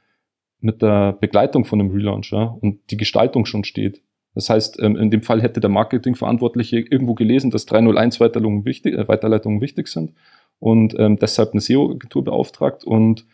[0.61, 4.01] mit der Begleitung von einem Relaunch ja, und die Gestaltung schon steht.
[4.33, 8.95] Das heißt, ähm, in dem Fall hätte der Marketingverantwortliche irgendwo gelesen, dass 301 Weiterleitungen wichtig,
[8.95, 10.13] äh, Weiterleitungen wichtig sind
[10.59, 13.25] und ähm, deshalb eine SEO-Agentur beauftragt und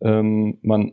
[0.00, 0.92] ähm, man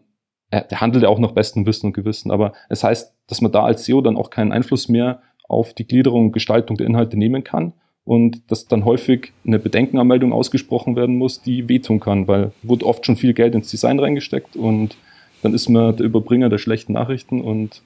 [0.51, 3.51] äh, der handelt ja auch nach bestem Wissen und Gewissen, aber es heißt, dass man
[3.51, 7.17] da als SEO dann auch keinen Einfluss mehr auf die Gliederung und Gestaltung der Inhalte
[7.17, 12.51] nehmen kann und dass dann häufig eine Bedenkenanmeldung ausgesprochen werden muss, die wehtun kann, weil
[12.63, 14.95] wurde oft schon viel Geld ins Design reingesteckt und
[15.41, 17.81] dann ist man der Überbringer der schlechten Nachrichten und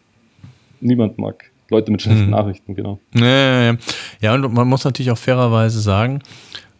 [0.79, 2.31] niemand mag Leute mit schlechten hm.
[2.31, 2.99] Nachrichten, genau.
[3.13, 3.77] Ja, ja, ja.
[4.21, 6.21] ja, und man muss natürlich auch fairerweise sagen,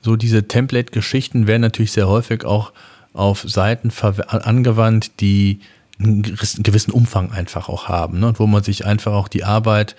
[0.02, 2.72] so diese Template-Geschichten werden natürlich sehr häufig auch
[3.14, 3.92] auf Seiten
[4.28, 5.60] angewandt, die
[6.00, 8.28] einen gewissen Umfang einfach auch haben, ne?
[8.28, 9.96] und wo man sich einfach auch die Arbeit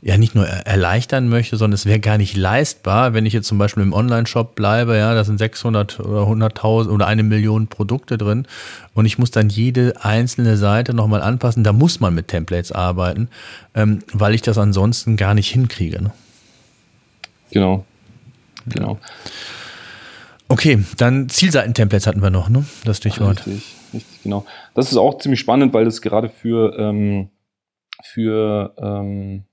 [0.00, 3.58] ja nicht nur erleichtern möchte, sondern es wäre gar nicht leistbar, wenn ich jetzt zum
[3.58, 8.46] Beispiel im Online-Shop bleibe, ja, da sind 600 oder 100.000 oder eine Million Produkte drin
[8.94, 11.62] und ich muss dann jede einzelne Seite nochmal anpassen.
[11.62, 13.28] Da muss man mit Templates arbeiten,
[13.74, 16.02] ähm, weil ich das ansonsten gar nicht hinkriege.
[16.02, 16.10] Ne?
[17.52, 17.84] Genau,
[18.66, 18.98] Genau.
[20.48, 22.64] Okay, dann Zielseitentemplates hatten wir noch, ne?
[22.84, 23.46] Das Stichwort.
[23.46, 24.44] Richtig, richtig, genau.
[24.74, 27.30] Das ist auch ziemlich spannend, weil das gerade für, ähm,
[28.02, 29.44] für ähm,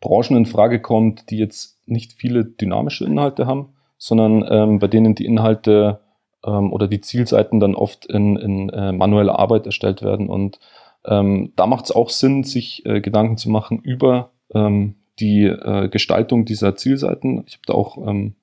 [0.00, 5.14] Branchen in Frage kommt, die jetzt nicht viele dynamische Inhalte haben, sondern ähm, bei denen
[5.14, 6.00] die Inhalte
[6.44, 10.28] ähm, oder die Zielseiten dann oft in, in äh, manueller Arbeit erstellt werden.
[10.28, 10.58] Und
[11.04, 15.88] ähm, da macht es auch Sinn, sich äh, Gedanken zu machen über ähm, die äh,
[15.88, 17.44] Gestaltung dieser Zielseiten.
[17.46, 18.34] Ich habe da auch, ähm,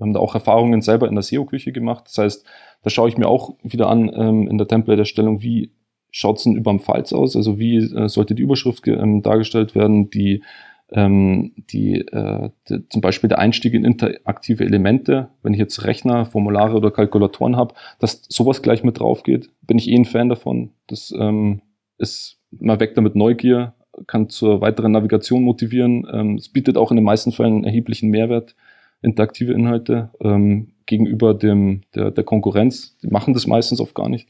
[0.00, 2.04] haben da auch Erfahrungen selber in der SEO-Küche gemacht.
[2.06, 2.46] Das heißt,
[2.82, 5.72] da schaue ich mir auch wieder an ähm, in der Template-Erstellung, wie
[6.10, 7.36] schaut es denn über dem Falz aus?
[7.36, 10.42] Also wie äh, sollte die Überschrift ähm, dargestellt werden, die
[10.94, 16.26] ähm, die, äh, die, zum Beispiel der Einstieg in interaktive Elemente, wenn ich jetzt Rechner,
[16.26, 20.28] Formulare oder Kalkulatoren habe, dass sowas gleich mit drauf geht, bin ich eh ein Fan
[20.28, 20.72] davon.
[20.88, 21.62] Das ähm,
[21.98, 23.74] ist mal weg damit Neugier,
[24.06, 26.06] kann zur weiteren Navigation motivieren.
[26.12, 28.54] Ähm, es bietet auch in den meisten Fällen einen erheblichen Mehrwert,
[29.02, 32.96] interaktive Inhalte ähm, gegenüber dem, der, der Konkurrenz.
[32.98, 34.28] Die machen das meistens oft gar nicht.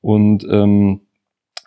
[0.00, 1.00] Und ähm,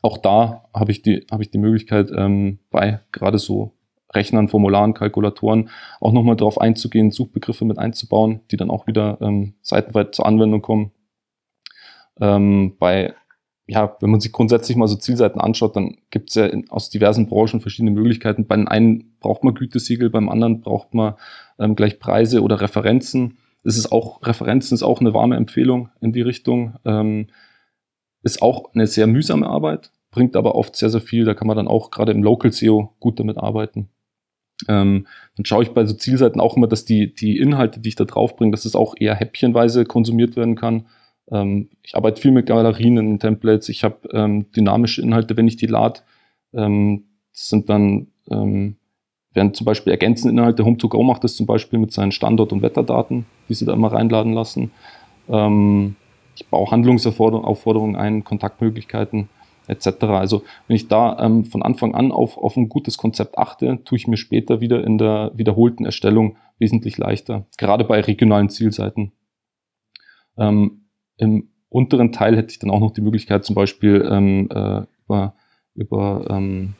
[0.02, 3.74] auch da habe ich die, ich die Möglichkeit, ähm, bei gerade so
[4.14, 9.54] Rechnern, Formularen, Kalkulatoren auch nochmal darauf einzugehen, Suchbegriffe mit einzubauen, die dann auch wieder ähm,
[9.62, 10.92] seitenweit zur Anwendung kommen.
[12.20, 13.14] Ähm, bei
[13.72, 16.90] ja, wenn man sich grundsätzlich mal so Zielseiten anschaut, dann gibt es ja in, aus
[16.90, 18.46] diversen Branchen verschiedene Möglichkeiten.
[18.46, 21.14] Bei den einen braucht man Gütesiegel, beim anderen braucht man
[21.58, 23.38] ähm, gleich Preise oder Referenzen.
[23.64, 26.76] Es ist auch, Referenzen ist auch eine warme Empfehlung in die Richtung.
[26.84, 27.28] Ähm,
[28.24, 31.24] ist auch eine sehr mühsame Arbeit, bringt aber oft sehr, sehr viel.
[31.24, 33.88] Da kann man dann auch gerade im Local SEO gut damit arbeiten.
[34.68, 35.08] Ähm,
[35.38, 38.04] dann schaue ich bei so Zielseiten auch immer, dass die, die Inhalte, die ich da
[38.04, 40.88] drauf bringe, dass es auch eher häppchenweise konsumiert werden kann.
[41.30, 43.70] Ähm, ich arbeite viel mit Galerien in Templates.
[43.70, 46.02] Ich habe ähm, dynamische Inhalte, wenn ich die lade.
[46.54, 48.78] Ähm, das sind dann, ähm,
[49.34, 50.64] werden zum Beispiel ergänzende Inhalte.
[50.64, 54.34] Home2Go macht das zum Beispiel mit seinen Standort- und Wetterdaten, die sie da immer reinladen
[54.34, 54.72] lassen.
[55.30, 55.96] Ähm,
[56.36, 59.30] ich baue Handlungsaufforderungen ein, Kontaktmöglichkeiten
[59.68, 60.04] etc.
[60.04, 63.98] Also wenn ich da ähm, von Anfang an auf, auf ein gutes Konzept achte, tue
[63.98, 69.12] ich mir später wieder in der wiederholten Erstellung wesentlich leichter, gerade bei regionalen Zielseiten.
[70.38, 70.81] Ähm,
[71.22, 75.34] Im unteren Teil hätte ich dann auch noch die Möglichkeit, zum Beispiel ähm, äh, über,
[75.76, 76.74] über ähm,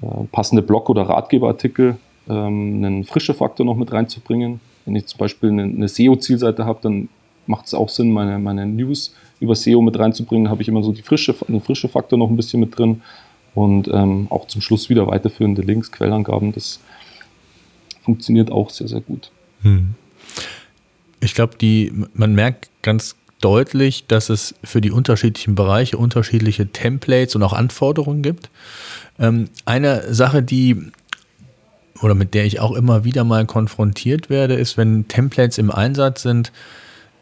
[0.00, 1.96] äh, passende Blog- oder Ratgeberartikel
[2.28, 4.60] ähm, einen frische Faktor noch mit reinzubringen.
[4.86, 7.08] Wenn ich zum Beispiel eine, eine SEO-Zielseite habe, dann
[7.46, 10.48] macht es auch Sinn, meine, meine News über SEO mit reinzubringen.
[10.48, 13.02] habe ich immer so die frische, den frische Faktor noch ein bisschen mit drin
[13.54, 16.52] und ähm, auch zum Schluss wieder weiterführende Links, Quellangaben.
[16.52, 16.80] Das
[18.02, 19.30] funktioniert auch sehr, sehr gut.
[19.60, 19.94] Hm.
[21.20, 21.56] Ich glaube,
[22.14, 28.22] man merkt ganz deutlich, dass es für die unterschiedlichen Bereiche unterschiedliche Templates und auch Anforderungen
[28.22, 28.50] gibt.
[29.18, 30.92] Ähm, eine Sache, die
[32.00, 36.22] oder mit der ich auch immer wieder mal konfrontiert werde, ist, wenn Templates im Einsatz
[36.22, 36.52] sind,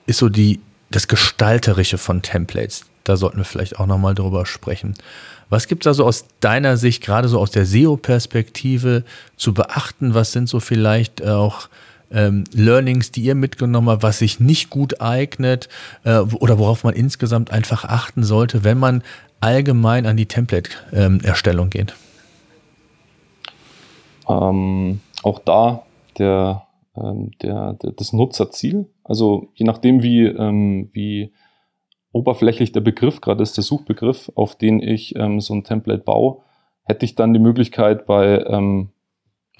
[0.06, 2.86] ist so die, das Gestalterische von Templates.
[3.04, 4.94] Da sollten wir vielleicht auch nochmal drüber sprechen.
[5.48, 9.04] Was gibt es also aus deiner Sicht, gerade so aus der SEO-Perspektive,
[9.36, 10.14] zu beachten?
[10.14, 11.68] Was sind so vielleicht auch
[12.10, 15.68] ähm, Learnings, die ihr mitgenommen habt, was sich nicht gut eignet
[16.04, 19.02] äh, oder worauf man insgesamt einfach achten sollte, wenn man
[19.40, 21.94] allgemein an die Template-Erstellung ähm, geht?
[24.28, 25.82] Ähm, auch da
[26.18, 28.90] der, ähm, der, der, das Nutzerziel.
[29.04, 31.32] Also je nachdem, wie, ähm, wie
[32.12, 36.42] oberflächlich der Begriff gerade ist, der Suchbegriff, auf den ich ähm, so ein Template baue,
[36.84, 38.44] hätte ich dann die Möglichkeit bei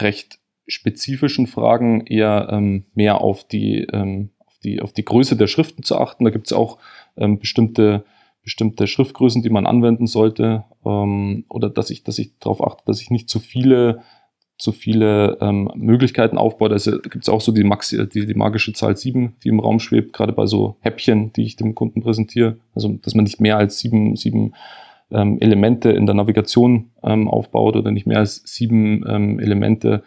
[0.01, 0.40] recht
[0.71, 5.83] spezifischen Fragen eher ähm, mehr auf die, ähm, auf die, auf die Größe der Schriften
[5.83, 6.25] zu achten.
[6.25, 6.79] Da gibt es auch
[7.17, 8.05] ähm, bestimmte,
[8.43, 10.65] bestimmte Schriftgrößen, die man anwenden sollte.
[10.85, 14.03] Ähm, oder dass ich, dass ich darauf achte, dass ich nicht zu viele
[14.61, 16.71] zu viele ähm, Möglichkeiten aufbaut.
[16.71, 19.81] Also gibt es auch so die, Maxi, die, die magische Zahl 7, die im Raum
[19.81, 22.59] schwebt, gerade bei so Häppchen, die ich dem Kunden präsentiere.
[22.75, 24.53] Also dass man nicht mehr als sieben, sieben
[25.11, 30.03] ähm, Elemente in der Navigation ähm, aufbaut oder nicht mehr als sieben ähm, Elemente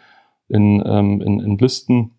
[0.48, 2.12] in, ähm, in, in Listen.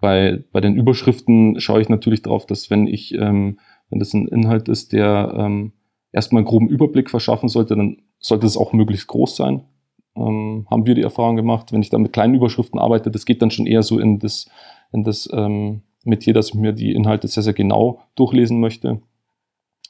[0.00, 3.58] Bei, bei den Überschriften schaue ich natürlich darauf, dass wenn ich, ähm,
[3.90, 5.72] wenn das ein Inhalt ist, der ähm,
[6.12, 9.62] erstmal einen groben Überblick verschaffen sollte, dann sollte es auch möglichst groß sein
[10.18, 13.42] ähm, haben wir die Erfahrung gemacht, wenn ich da mit kleinen Überschriften arbeite, das geht
[13.42, 14.48] dann schon eher so in das,
[14.92, 19.00] in das ähm, Metier, dass ich mir die Inhalte sehr, sehr genau durchlesen möchte.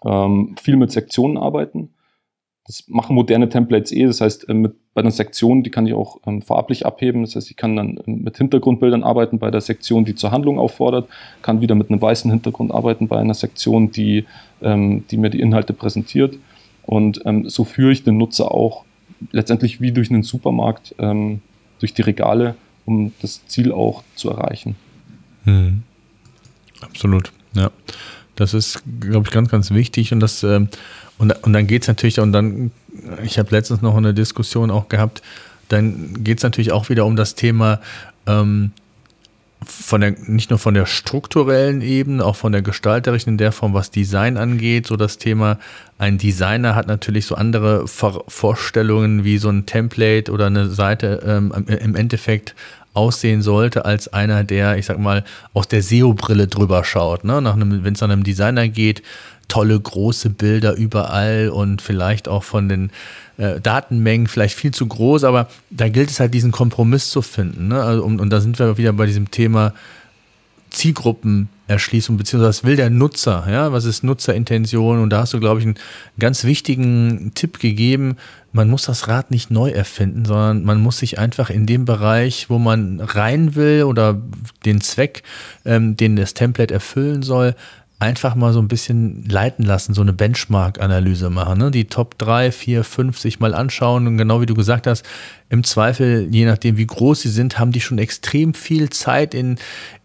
[0.05, 1.95] Ähm, viel mit Sektionen arbeiten.
[2.69, 4.05] Das machen moderne Templates eh.
[4.05, 7.23] Das heißt, äh, mit, bei einer Sektion, die kann ich auch ähm, farblich abheben.
[7.23, 10.59] Das heißt, ich kann dann ähm, mit Hintergrundbildern arbeiten bei der Sektion, die zur Handlung
[10.59, 11.09] auffordert,
[11.41, 14.27] kann wieder mit einem weißen Hintergrund arbeiten bei einer Sektion, die,
[14.61, 16.37] ähm, die mir die Inhalte präsentiert.
[16.85, 18.85] Und ähm, so führe ich den Nutzer auch
[19.33, 21.41] letztendlich wie durch einen Supermarkt, ähm,
[21.81, 22.55] durch die Regale,
[22.85, 24.77] um das Ziel auch zu erreichen.
[25.45, 25.83] Hm.
[26.83, 27.71] Absolut, ja.
[28.37, 30.13] Das ist, glaube ich, ganz, ganz wichtig.
[30.13, 30.69] Und das, ähm,
[31.19, 32.71] und, und dann geht es natürlich, und dann,
[33.25, 35.23] ich habe letztens noch eine Diskussion auch gehabt,
[35.69, 37.81] dann geht es natürlich auch wieder um das Thema,
[38.27, 38.73] ähm,
[39.65, 43.75] von der, nicht nur von der strukturellen Ebene, auch von der gestalterischen in der Form,
[43.75, 45.59] was Design angeht, so das Thema,
[45.99, 51.53] ein Designer hat natürlich so andere Vorstellungen, wie so ein Template oder eine Seite ähm,
[51.67, 52.55] im Endeffekt
[52.95, 57.25] aussehen sollte, als einer, der, ich sag mal, aus der SEO-Brille drüber schaut.
[57.25, 57.43] Ne?
[57.83, 59.03] Wenn es an einem Designer geht,
[59.49, 62.91] tolle große Bilder überall und vielleicht auch von den
[63.39, 67.69] äh, Datenmengen vielleicht viel zu groß, aber da gilt es halt diesen Kompromiss zu finden.
[67.69, 67.83] Ne?
[67.83, 69.73] Also, und, und da sind wir wieder bei diesem Thema
[70.71, 75.61] Zielgruppenerschließung, beziehungsweise was will der Nutzer, ja, was ist Nutzerintention und da hast du, glaube
[75.61, 75.79] ich, einen
[76.19, 78.17] ganz wichtigen Tipp gegeben,
[78.53, 82.51] man muss das Rad nicht neu erfinden, sondern man muss sich einfach in dem Bereich,
[82.51, 84.21] wo man rein will oder
[84.65, 85.23] den Zweck,
[85.65, 87.55] ähm, den das Template erfüllen soll,
[88.01, 91.59] einfach mal so ein bisschen leiten lassen, so eine Benchmark-Analyse machen.
[91.59, 91.71] Ne?
[91.73, 95.05] Die Top 3, 4, 5 sich mal anschauen und genau wie du gesagt hast,
[95.51, 99.57] im Zweifel, je nachdem wie groß sie sind, haben die schon extrem viel Zeit in,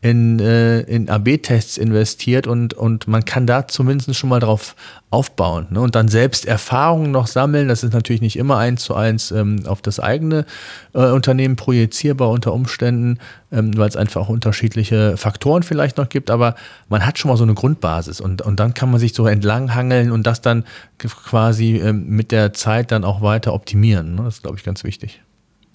[0.01, 4.75] in, äh, in AB-Tests investiert und, und man kann da zumindest schon mal drauf
[5.13, 5.79] aufbauen ne?
[5.79, 7.67] und dann selbst Erfahrungen noch sammeln.
[7.67, 10.45] Das ist natürlich nicht immer eins zu eins ähm, auf das eigene
[10.93, 13.19] äh, Unternehmen projizierbar unter Umständen,
[13.51, 16.55] ähm, weil es einfach auch unterschiedliche Faktoren vielleicht noch gibt, aber
[16.89, 20.11] man hat schon mal so eine Grundbasis und, und dann kann man sich so entlanghangeln
[20.11, 20.65] und das dann
[20.97, 24.15] quasi ähm, mit der Zeit dann auch weiter optimieren.
[24.15, 24.23] Ne?
[24.23, 25.21] Das ist, glaube ich, ganz wichtig.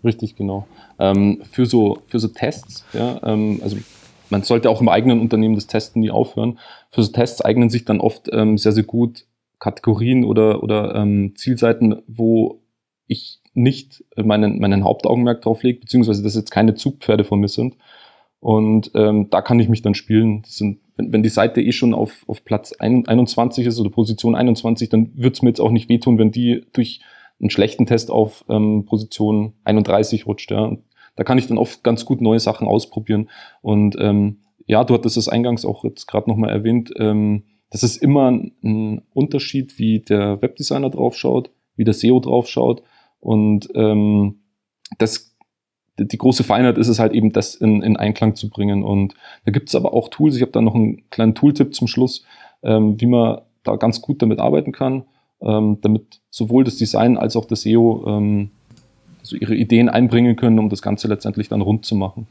[0.04, 0.66] Richtig, genau.
[0.98, 3.76] Ähm, für, so, für so Tests, ja, ähm, also
[4.30, 6.58] man sollte auch im eigenen Unternehmen das Testen nie aufhören.
[6.98, 9.24] Für so Tests eignen sich dann oft ähm, sehr, sehr gut
[9.60, 12.60] Kategorien oder, oder ähm, Zielseiten, wo
[13.06, 17.76] ich nicht meinen, meinen Hauptaugenmerk drauf lege, beziehungsweise dass jetzt keine Zugpferde von mir sind.
[18.40, 20.42] Und ähm, da kann ich mich dann spielen.
[20.44, 24.88] Sind, wenn, wenn die Seite eh schon auf, auf Platz 21 ist oder Position 21,
[24.88, 27.00] dann wird es mir jetzt auch nicht wehtun, wenn die durch
[27.38, 30.50] einen schlechten Test auf ähm, Position 31 rutscht.
[30.50, 30.76] Ja.
[31.14, 33.30] Da kann ich dann oft ganz gut neue Sachen ausprobieren.
[33.62, 34.38] Und ähm,
[34.68, 36.92] ja, du hattest es eingangs auch jetzt gerade nochmal erwähnt.
[36.96, 42.82] Ähm, das ist immer ein Unterschied, wie der Webdesigner draufschaut, wie der SEO draufschaut.
[43.18, 44.40] Und ähm,
[44.98, 45.34] das,
[45.98, 48.84] die große Feinheit ist es halt eben, das in, in Einklang zu bringen.
[48.84, 49.14] Und
[49.46, 50.36] da gibt es aber auch Tools.
[50.36, 52.24] Ich habe da noch einen kleinen Tooltip zum Schluss,
[52.62, 55.04] ähm, wie man da ganz gut damit arbeiten kann,
[55.40, 58.50] ähm, damit sowohl das Design als auch das SEO ähm,
[59.22, 62.26] so ihre Ideen einbringen können, um das Ganze letztendlich dann rund zu machen.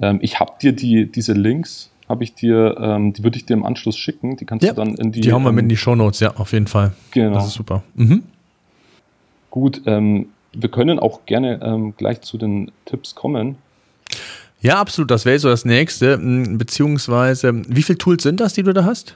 [0.00, 3.54] Ähm, ich habe dir die, diese Links, habe ich dir, ähm, die würde ich dir
[3.54, 4.36] im Anschluss schicken.
[4.36, 5.20] Die kannst ja, du dann in die.
[5.20, 6.92] Die haben wir mit in ähm, die Shownotes, ja, auf jeden Fall.
[7.10, 7.34] Genau.
[7.34, 7.82] Das ist super.
[7.94, 8.22] Mhm.
[9.50, 13.56] Gut, ähm, wir können auch gerne ähm, gleich zu den Tipps kommen.
[14.60, 15.10] Ja, absolut.
[15.10, 16.14] Das wäre so das nächste.
[16.14, 19.14] Hm, beziehungsweise, wie viele Tools sind das, die du da hast?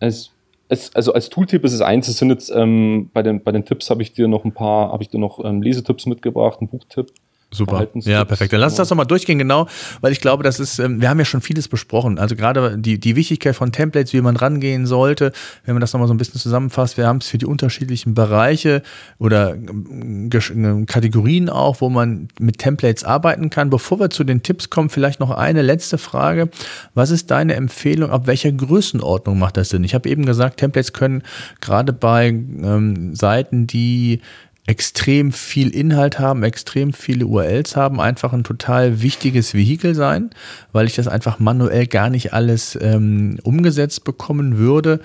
[0.00, 0.30] Es,
[0.68, 2.08] es, also als Tooltip ist es eins.
[2.08, 4.92] Es sind jetzt ähm, bei, den, bei den Tipps habe ich dir noch ein paar,
[4.92, 7.12] habe ich dir noch ähm, Lesetipps mitgebracht, ein Buchtipp.
[7.50, 7.88] Super.
[7.94, 8.52] Ja, perfekt.
[8.52, 9.68] Dann lass uns das nochmal durchgehen, genau,
[10.02, 12.18] weil ich glaube, das ist, ähm, wir haben ja schon vieles besprochen.
[12.18, 15.32] Also gerade die, die Wichtigkeit von Templates, wie man rangehen sollte,
[15.64, 18.82] wenn man das nochmal so ein bisschen zusammenfasst, wir haben es für die unterschiedlichen Bereiche
[19.18, 23.70] oder ähm, ähm, Kategorien auch, wo man mit Templates arbeiten kann.
[23.70, 26.50] Bevor wir zu den Tipps kommen, vielleicht noch eine letzte Frage.
[26.92, 29.84] Was ist deine Empfehlung, ab welcher Größenordnung macht das Sinn?
[29.84, 31.22] Ich habe eben gesagt, Templates können
[31.62, 34.20] gerade bei ähm, Seiten, die
[34.68, 40.28] extrem viel Inhalt haben, extrem viele URLs haben, einfach ein total wichtiges Vehikel sein,
[40.72, 45.00] weil ich das einfach manuell gar nicht alles ähm, umgesetzt bekommen würde.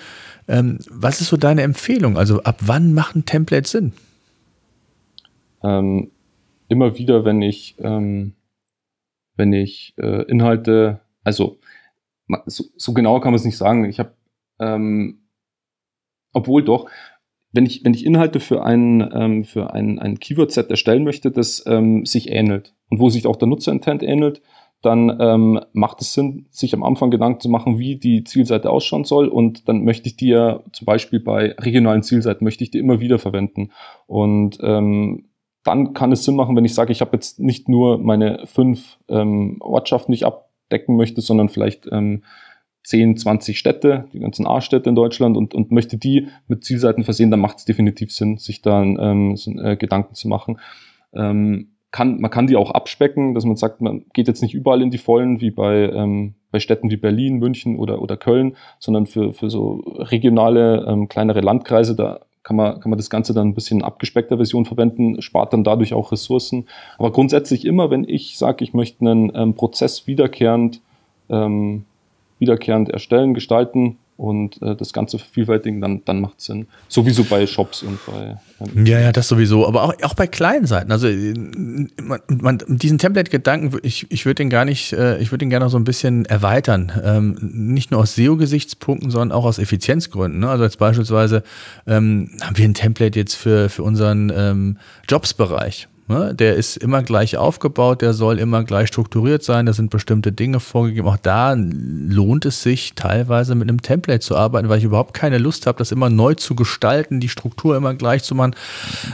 [0.49, 2.17] Ähm, was ist so deine Empfehlung?
[2.17, 3.93] Also ab wann machen Templates Sinn?
[5.63, 6.11] Ähm,
[6.67, 8.33] immer wieder, wenn ich, ähm,
[9.37, 11.57] wenn ich äh, Inhalte, also
[12.47, 13.85] so, so, genau kann man es nicht sagen.
[13.85, 14.11] Ich habe,
[14.59, 15.19] ähm,
[16.33, 16.89] obwohl doch,
[17.53, 21.63] wenn ich, wenn ich Inhalte für ein, ähm, für ein, ein Keyword-Set erstellen möchte, das
[21.67, 24.41] ähm, sich ähnelt und wo sich auch der Nutzerintent ähnelt,
[24.81, 29.05] dann ähm, macht es Sinn, sich am Anfang Gedanken zu machen, wie die Zielseite ausschauen
[29.05, 29.29] soll.
[29.29, 32.99] Und dann möchte ich die ja zum Beispiel bei regionalen Zielseiten, möchte ich die immer
[32.99, 33.71] wieder verwenden.
[34.07, 35.29] Und ähm,
[35.63, 38.97] dann kann es Sinn machen, wenn ich sage, ich habe jetzt nicht nur meine fünf
[39.07, 42.23] ähm, Ortschaften, die ich abdecken möchte, sondern vielleicht ähm,
[42.83, 47.31] 10, 20 Städte, die ganzen A-Städte in Deutschland und, und möchte die mit Zielseiten versehen,
[47.31, 50.59] dann macht es definitiv Sinn, sich da ähm, so, äh, Gedanken zu machen.
[51.13, 54.81] Ähm, kann, man kann die auch abspecken, dass man sagt, man geht jetzt nicht überall
[54.81, 59.05] in die Vollen, wie bei, ähm, bei Städten wie Berlin, München oder, oder Köln, sondern
[59.05, 63.49] für, für so regionale, ähm, kleinere Landkreise, da kann man, kann man das Ganze dann
[63.49, 66.65] ein bisschen abgespeckter Version verwenden, spart dann dadurch auch Ressourcen.
[66.97, 70.81] Aber grundsätzlich immer, wenn ich sage, ich möchte einen ähm, Prozess wiederkehrend
[71.29, 71.85] ähm,
[72.43, 76.67] wiederkehrend erstellen, gestalten und äh, das Ganze vervielfältigen, dann, dann macht es Sinn.
[76.87, 78.37] Sowieso bei Shops und bei.
[78.61, 79.67] Ähm, ja, ja, das sowieso.
[79.67, 80.91] Aber auch, auch bei kleinen Seiten.
[80.91, 81.33] Also äh,
[82.01, 85.65] man, man, diesen Template-Gedanken, ich, ich würde den gar nicht, äh, ich würde den gerne
[85.65, 86.91] noch so ein bisschen erweitern.
[87.03, 90.39] Ähm, nicht nur aus SEO-Gesichtspunkten, sondern auch aus Effizienzgründen.
[90.41, 90.49] Ne?
[90.49, 91.43] Also jetzt beispielsweise
[91.87, 94.77] ähm, haben wir ein Template jetzt für, für unseren ähm,
[95.09, 95.87] Jobs-Bereich.
[96.07, 96.35] Ne?
[96.35, 100.59] Der ist immer gleich aufgebaut, der soll immer gleich strukturiert sein, da sind bestimmte Dinge
[100.59, 101.07] vorgegeben.
[101.07, 105.37] Auch da lohnt es sich teilweise mit einem Template zu arbeiten, weil ich überhaupt keine
[105.37, 108.55] Lust habe, das immer neu zu gestalten, die Struktur immer gleich zu machen.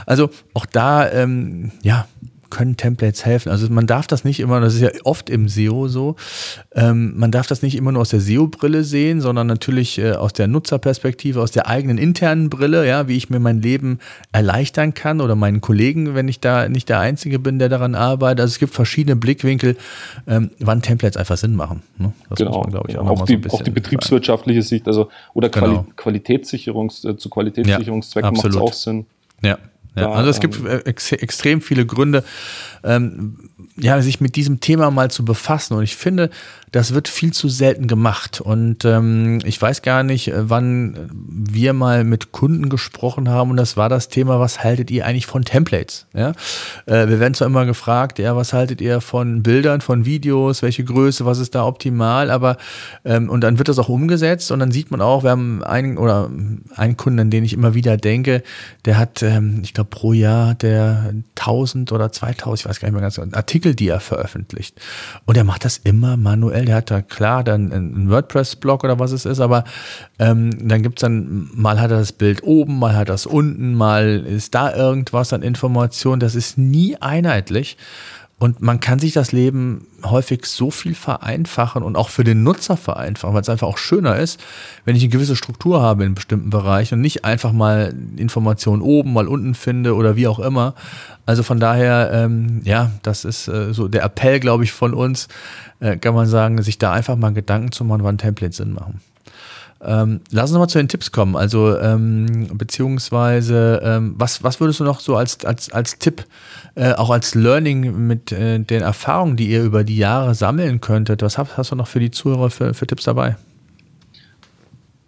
[0.06, 2.06] Also auch da, ähm, ja,
[2.50, 3.50] können Templates helfen.
[3.50, 6.16] Also man darf das nicht immer, das ist ja oft im SEO so,
[6.74, 10.32] ähm, man darf das nicht immer nur aus der SEO-Brille sehen, sondern natürlich äh, aus
[10.32, 13.98] der Nutzerperspektive, aus der eigenen internen Brille, ja, wie ich mir mein Leben
[14.32, 18.40] erleichtern kann oder meinen Kollegen, wenn ich da nicht der Einzige bin, der daran arbeitet.
[18.40, 19.76] Also es gibt verschiedene Blickwinkel,
[20.26, 21.82] ähm, wann Templates einfach Sinn machen.
[21.98, 22.12] Ne?
[22.28, 25.70] Das genau, glaube ich, auch, auch, die, so auch die betriebswirtschaftliche Sicht, also oder Quali
[25.70, 25.86] genau.
[25.96, 29.06] Qualitätssicherungs, äh, zu Qualitätssicherungszwecken ja, macht es auch Sinn.
[29.42, 29.58] Ja,
[29.96, 32.24] Ja, also es gibt ähm, äh, ex extrem viele Gründe,
[32.84, 35.74] ähm, ja, sich mit diesem Thema mal zu befassen.
[35.74, 36.30] Und ich finde,
[36.72, 38.40] das wird viel zu selten gemacht.
[38.40, 43.50] Und ähm, ich weiß gar nicht, äh, wann wir mal mit Kunden gesprochen haben.
[43.50, 46.06] Und das war das Thema, was haltet ihr eigentlich von Templates?
[46.14, 46.30] Ja?
[46.86, 50.84] Äh, wir werden zwar immer gefragt, ja, was haltet ihr von Bildern, von Videos, welche
[50.84, 52.30] Größe, was ist da optimal?
[52.30, 52.56] Aber
[53.04, 55.98] ähm, und dann wird das auch umgesetzt und dann sieht man auch, wir haben einen
[55.98, 56.30] oder
[56.76, 58.42] einen Kunden, an den ich immer wieder denke,
[58.84, 62.94] der hat, ähm, ich glaube, pro Jahr der 1000 oder 2000, ich weiß gar nicht
[62.94, 64.80] mehr ganz genau, Artikel, die er veröffentlicht.
[65.26, 66.64] Und er macht das immer manuell.
[66.64, 69.64] Der hat da klar dann einen WordPress-Blog oder was es ist, aber
[70.18, 73.26] ähm, dann gibt es dann, mal hat er das Bild oben, mal hat er das
[73.26, 76.20] unten, mal ist da irgendwas an Informationen.
[76.20, 77.76] Das ist nie einheitlich.
[78.40, 82.78] Und man kann sich das Leben häufig so viel vereinfachen und auch für den Nutzer
[82.78, 84.40] vereinfachen, weil es einfach auch schöner ist,
[84.86, 88.80] wenn ich eine gewisse Struktur habe in einem bestimmten Bereich und nicht einfach mal Informationen
[88.80, 90.74] oben, mal unten finde oder wie auch immer.
[91.26, 95.28] Also von daher, ähm, ja, das ist äh, so der Appell, glaube ich, von uns,
[95.80, 99.02] äh, kann man sagen, sich da einfach mal Gedanken zu machen, wann Templates Sinn machen.
[99.82, 101.36] Ähm, lass uns mal zu den Tipps kommen.
[101.36, 106.24] Also, ähm, beziehungsweise, ähm, was, was würdest du noch so als, als, als Tipp,
[106.74, 111.22] äh, auch als Learning mit äh, den Erfahrungen, die ihr über die Jahre sammeln könntet,
[111.22, 113.36] was hast, hast du noch für die Zuhörer für, für Tipps dabei?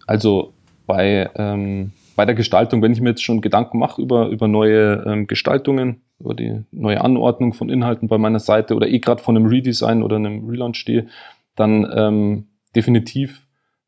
[0.07, 0.53] Also,
[0.87, 5.03] bei, ähm, bei der Gestaltung, wenn ich mir jetzt schon Gedanken mache über, über neue
[5.05, 9.37] ähm, Gestaltungen, über die neue Anordnung von Inhalten bei meiner Seite oder eh gerade von
[9.37, 11.07] einem Redesign oder einem Relaunch stehe,
[11.55, 13.41] dann ähm, definitiv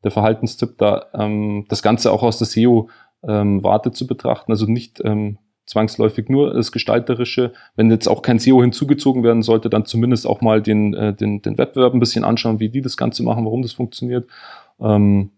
[0.06, 4.52] der Verhaltenstipp da, ähm, das Ganze auch aus der SEO-Warte ähm, zu betrachten.
[4.52, 7.54] Also nicht ähm, zwangsläufig nur das Gestalterische.
[7.76, 11.42] Wenn jetzt auch kein SEO hinzugezogen werden sollte, dann zumindest auch mal den, äh, den,
[11.42, 14.30] den Wettbewerb ein bisschen anschauen, wie die das Ganze machen, warum das funktioniert.
[14.80, 15.32] Ähm,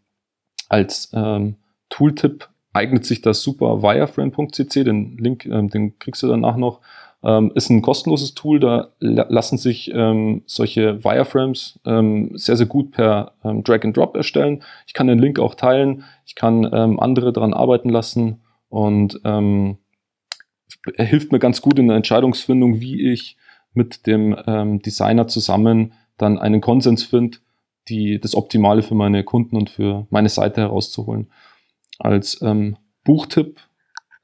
[0.68, 1.56] als ähm,
[1.90, 6.82] Tooltip eignet sich das super wireframe.cc, den Link, ähm, den kriegst du danach noch.
[7.24, 12.92] Ähm, ist ein kostenloses Tool, da lassen sich ähm, solche Wireframes ähm, sehr, sehr gut
[12.92, 14.64] per ähm, Drag and Drop erstellen.
[14.86, 19.78] Ich kann den Link auch teilen, ich kann ähm, andere daran arbeiten lassen und ähm,
[20.96, 23.36] er hilft mir ganz gut in der Entscheidungsfindung, wie ich
[23.74, 27.40] mit dem ähm, Designer zusammen dann einen Konsens finde,
[27.90, 31.32] die, das Optimale für meine Kunden und für meine Seite herauszuholen.
[32.00, 33.60] Als ähm, Buchtipp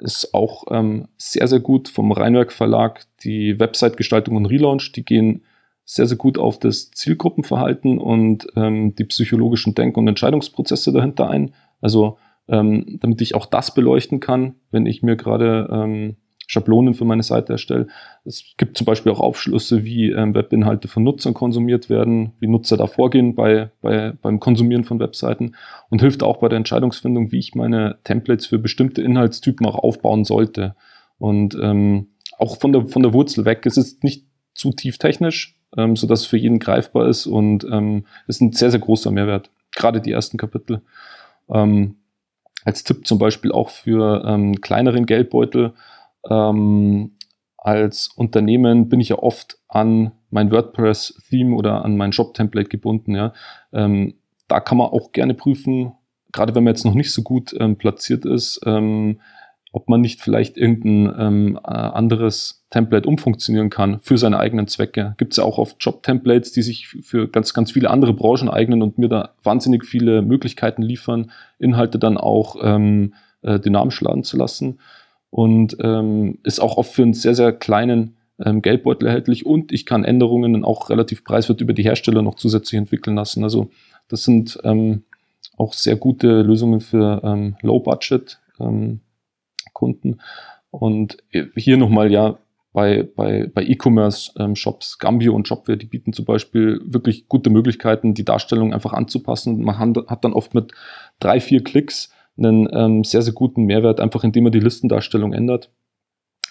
[0.04, 3.06] ist auch ähm, sehr, sehr gut vom Rheinwerk Verlag.
[3.24, 5.44] Die Website-Gestaltung und Relaunch, die gehen
[5.86, 11.54] sehr, sehr gut auf das Zielgruppenverhalten und ähm, die psychologischen Denk- und Entscheidungsprozesse dahinter ein.
[11.82, 16.18] Also ähm, damit ich auch das beleuchten kann, wenn ich mir gerade ähm,
[16.54, 17.88] Schablonen für meine Seite erstelle.
[18.24, 22.78] Es gibt zum Beispiel auch Aufschlüsse, wie ähm, Webinhalte von Nutzern konsumiert werden, wie Nutzer
[22.78, 25.56] da vorgehen bei, bei, beim Konsumieren von Webseiten
[25.90, 30.24] und hilft auch bei der Entscheidungsfindung, wie ich meine Templates für bestimmte Inhaltstypen auch aufbauen
[30.24, 30.76] sollte.
[31.18, 33.66] Und ähm, auch von der, von der Wurzel weg.
[33.66, 38.06] Es ist nicht zu tief technisch, ähm, sodass es für jeden greifbar ist und ähm,
[38.28, 39.50] ist ein sehr, sehr großer Mehrwert.
[39.72, 40.82] Gerade die ersten Kapitel.
[41.50, 41.96] Ähm,
[42.66, 45.74] als Tipp zum Beispiel auch für ähm, kleineren Geldbeutel
[46.30, 47.12] ähm,
[47.58, 53.16] als Unternehmen bin ich ja oft an mein WordPress-Theme oder an mein Shop-Template gebunden.
[53.16, 53.34] Ja.
[53.72, 54.16] Ähm,
[54.48, 55.94] da kann man auch gerne prüfen,
[56.34, 59.22] gerade wenn man jetzt noch nicht so gut ähm, platziert ist, ähm,
[59.72, 65.16] ob man nicht vielleicht irgendein ähm, äh, anderes Template umfunktionieren kann für seine eigenen Zwecke.
[65.18, 68.82] Gibt es ja auch oft Job-Templates, die sich für ganz, ganz viele andere Branchen eignen
[68.82, 74.38] und mir da wahnsinnig viele Möglichkeiten liefern, Inhalte dann auch ähm, äh, dynamisch laden zu
[74.38, 74.80] lassen
[75.34, 79.88] und ähm, ist auch oft für einen sehr, sehr kleinen ähm, Geldbeutel erhältlich und ich
[79.88, 83.44] kann Änderungen auch relativ preiswert über die Hersteller noch zusätzlich entwickeln lassen.
[83.44, 83.72] Also
[84.10, 85.06] das sind ähm,
[85.58, 89.00] auch sehr gute Lösungen für ähm, Low-Budget-Kunden.
[90.10, 90.20] Ähm,
[90.70, 91.18] und
[91.56, 92.38] hier nochmal, ja,
[92.72, 98.14] bei, bei, bei E-Commerce-Shops, ähm, Gambio und Shopware, die bieten zum Beispiel wirklich gute Möglichkeiten,
[98.14, 99.64] die Darstellung einfach anzupassen.
[99.64, 100.74] Man hat dann oft mit
[101.20, 105.70] drei, vier Klicks einen ähm, sehr, sehr guten Mehrwert, einfach indem er die Listendarstellung ändert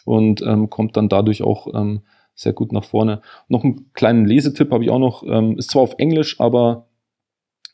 [0.05, 2.03] und ähm, kommt dann dadurch auch ähm,
[2.35, 3.21] sehr gut nach vorne.
[3.49, 6.87] Noch einen kleinen Lesetipp habe ich auch noch, ähm, ist zwar auf Englisch, aber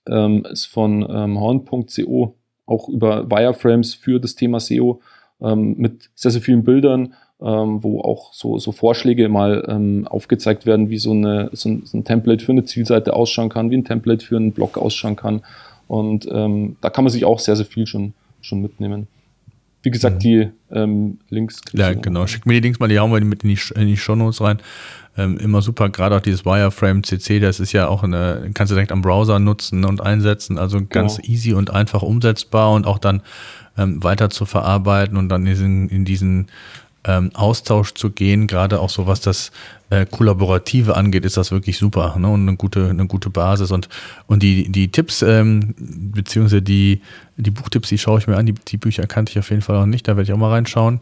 [0.08, 2.34] ähm, ist von ähm, horn.co,
[2.66, 5.00] auch über Wireframes für das Thema SEO
[5.40, 11.12] mit sehr, sehr vielen Bildern, wo auch so, so Vorschläge mal aufgezeigt werden, wie so,
[11.12, 14.36] eine, so, ein, so ein Template für eine Zielseite ausschauen kann, wie ein Template für
[14.36, 15.42] einen Blog ausschauen kann.
[15.88, 19.08] Und ähm, da kann man sich auch sehr, sehr viel schon, schon mitnehmen.
[19.82, 20.20] Wie gesagt, mhm.
[20.20, 21.60] die ähm, Links.
[21.72, 22.26] Ja, genau.
[22.26, 24.58] Schick mir die Links mal, die hauen wir mit in die, in die Shownotes rein.
[25.16, 28.74] Ähm, immer super, gerade auch dieses Wireframe CC, das ist ja auch eine, kannst du
[28.74, 30.58] direkt am Browser nutzen und einsetzen.
[30.58, 31.28] Also ganz genau.
[31.28, 33.22] easy und einfach umsetzbar und auch dann
[33.76, 36.48] ähm, weiter zu verarbeiten und dann in in diesen
[37.04, 39.50] ähm, Austausch zu gehen, gerade auch so was das
[39.90, 42.28] äh, Kollaborative angeht, ist das wirklich super ne?
[42.28, 43.70] und eine gute, eine gute Basis.
[43.70, 43.88] Und,
[44.26, 47.00] und die, die Tipps, ähm, beziehungsweise die,
[47.36, 49.78] die Buchtipps, die schaue ich mir an, die, die Bücher kannte ich auf jeden Fall
[49.78, 51.00] noch nicht, da werde ich auch mal reinschauen.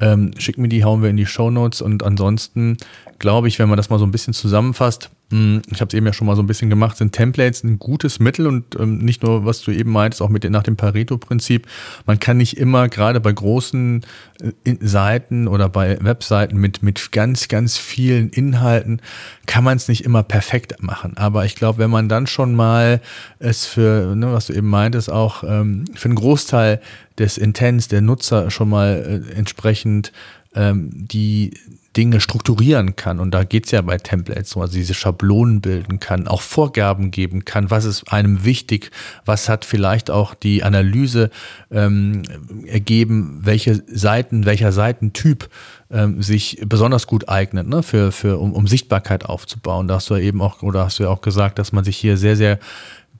[0.00, 2.76] Ähm, schick mir die, hauen wir in die Show Notes und ansonsten
[3.18, 6.14] glaube ich, wenn man das mal so ein bisschen zusammenfasst, ich habe es eben ja
[6.14, 9.44] schon mal so ein bisschen gemacht, sind Templates ein gutes Mittel und ähm, nicht nur,
[9.44, 11.66] was du eben meintest, auch mit nach dem Pareto-Prinzip.
[12.06, 14.06] Man kann nicht immer, gerade bei großen
[14.40, 19.02] äh, Seiten oder bei Webseiten mit, mit ganz, ganz vielen Inhalten,
[19.44, 21.18] kann man es nicht immer perfekt machen.
[21.18, 23.02] Aber ich glaube, wenn man dann schon mal
[23.38, 26.80] es für, ne, was du eben meintest, auch ähm, für einen Großteil
[27.18, 30.10] des Intents der Nutzer schon mal äh, entsprechend
[30.54, 31.52] ähm, die
[31.96, 33.18] Dinge strukturieren kann.
[33.18, 37.44] Und da geht es ja bei Templates, also diese Schablonen bilden kann, auch Vorgaben geben
[37.44, 38.90] kann, was ist einem wichtig,
[39.24, 41.30] was hat vielleicht auch die Analyse
[41.70, 42.22] ähm,
[42.66, 45.48] ergeben, welche Seiten, welcher Seitentyp
[45.90, 49.88] ähm, sich besonders gut eignet, ne, für, für, um, um Sichtbarkeit aufzubauen.
[49.88, 51.96] Da hast du ja eben auch, oder hast du ja auch gesagt, dass man sich
[51.96, 52.58] hier sehr, sehr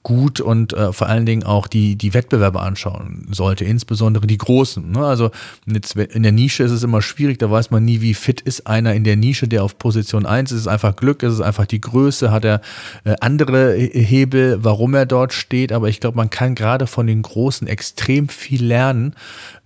[0.09, 4.91] gut und äh, vor allen Dingen auch die, die Wettbewerber anschauen sollte, insbesondere die Großen.
[4.91, 5.05] Ne?
[5.05, 5.31] Also
[5.67, 8.95] in der Nische ist es immer schwierig, da weiß man nie, wie fit ist einer
[8.95, 10.57] in der Nische, der auf Position 1 ist.
[10.57, 12.63] Es ist einfach Glück, ist es einfach die Größe, hat er
[13.05, 15.73] äh, andere Hebel, warum er dort steht.
[15.73, 19.15] Aber ich glaube, man kann gerade von den Großen extrem viel lernen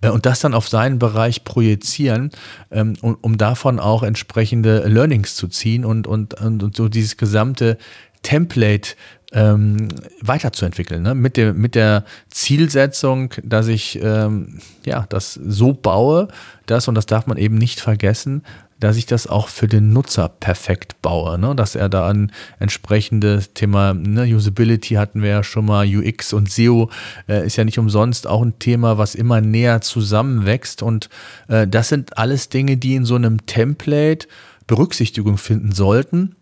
[0.01, 2.31] äh, und das dann auf seinen Bereich projizieren,
[2.69, 7.15] ähm, um, um davon auch entsprechende Learnings zu ziehen und, und, und, und so dieses
[7.15, 7.77] gesamte
[8.23, 8.95] Template
[9.33, 9.89] ähm,
[10.21, 11.15] weiterzuentwickeln, ne?
[11.15, 16.27] mit, der, mit der Zielsetzung, dass ich ähm, ja, das so baue,
[16.65, 18.43] dass, und das darf man eben nicht vergessen,
[18.79, 21.55] dass ich das auch für den Nutzer perfekt baue, ne?
[21.55, 24.23] dass er da ein entsprechendes Thema ne?
[24.23, 26.89] Usability hatten wir ja schon mal, UX und SEO
[27.27, 31.09] äh, ist ja nicht umsonst auch ein Thema, was immer näher zusammenwächst und
[31.47, 34.27] äh, das sind alles Dinge, die in so einem Template
[34.67, 36.35] Berücksichtigung finden sollten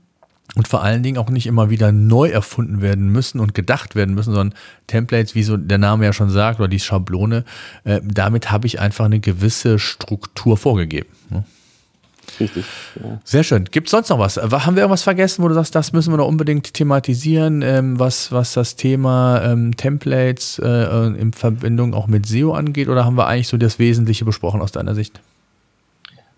[0.56, 4.14] und vor allen Dingen auch nicht immer wieder neu erfunden werden müssen und gedacht werden
[4.14, 7.46] müssen, sondern Templates, wie so der Name ja schon sagt, oder die Schablone,
[7.84, 11.10] äh, damit habe ich einfach eine gewisse Struktur vorgegeben.
[11.30, 11.46] Ne?
[12.40, 12.66] Richtig.
[13.02, 13.20] Ja.
[13.24, 13.66] Sehr schön.
[13.66, 14.38] Gibt es sonst noch was?
[14.38, 18.32] Haben wir irgendwas vergessen, wo du sagst, das müssen wir noch unbedingt thematisieren, ähm, was,
[18.32, 22.90] was das Thema ähm, Templates äh, in Verbindung auch mit SEO angeht?
[22.90, 25.20] Oder haben wir eigentlich so das Wesentliche besprochen aus deiner Sicht?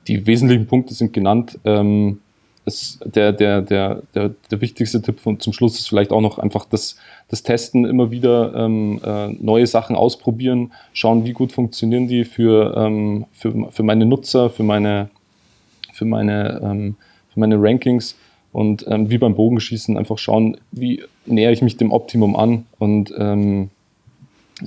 [0.07, 1.59] Die wesentlichen Punkte sind genannt.
[1.64, 2.20] Ähm,
[2.66, 6.38] es, der, der, der, der, der wichtigste Tipp von, zum Schluss ist vielleicht auch noch
[6.39, 6.97] einfach das,
[7.28, 12.76] das Testen, immer wieder ähm, äh, neue Sachen ausprobieren, schauen, wie gut funktionieren die für,
[12.78, 15.09] ähm, für, für meine Nutzer, für meine,
[15.93, 16.95] für meine, ähm,
[17.34, 18.16] für meine Rankings
[18.51, 23.14] und ähm, wie beim Bogenschießen einfach schauen, wie nähere ich mich dem Optimum an und
[23.18, 23.72] ähm,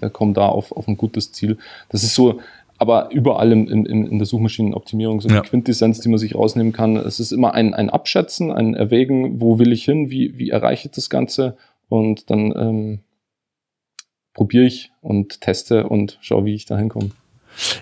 [0.01, 1.59] äh, komme da auf, auf ein gutes Ziel.
[1.89, 2.41] Das ist so
[2.79, 5.43] aber überall in, in, in der Suchmaschinenoptimierung so eine ja.
[5.43, 6.97] Quintessenz, die man sich rausnehmen kann.
[6.97, 10.89] Es ist immer ein, ein Abschätzen, ein Erwägen, wo will ich hin, wie, wie erreiche
[10.89, 11.57] ich das Ganze
[11.89, 12.99] und dann ähm,
[14.35, 17.11] probiere ich und teste und schaue, wie ich da hinkomme.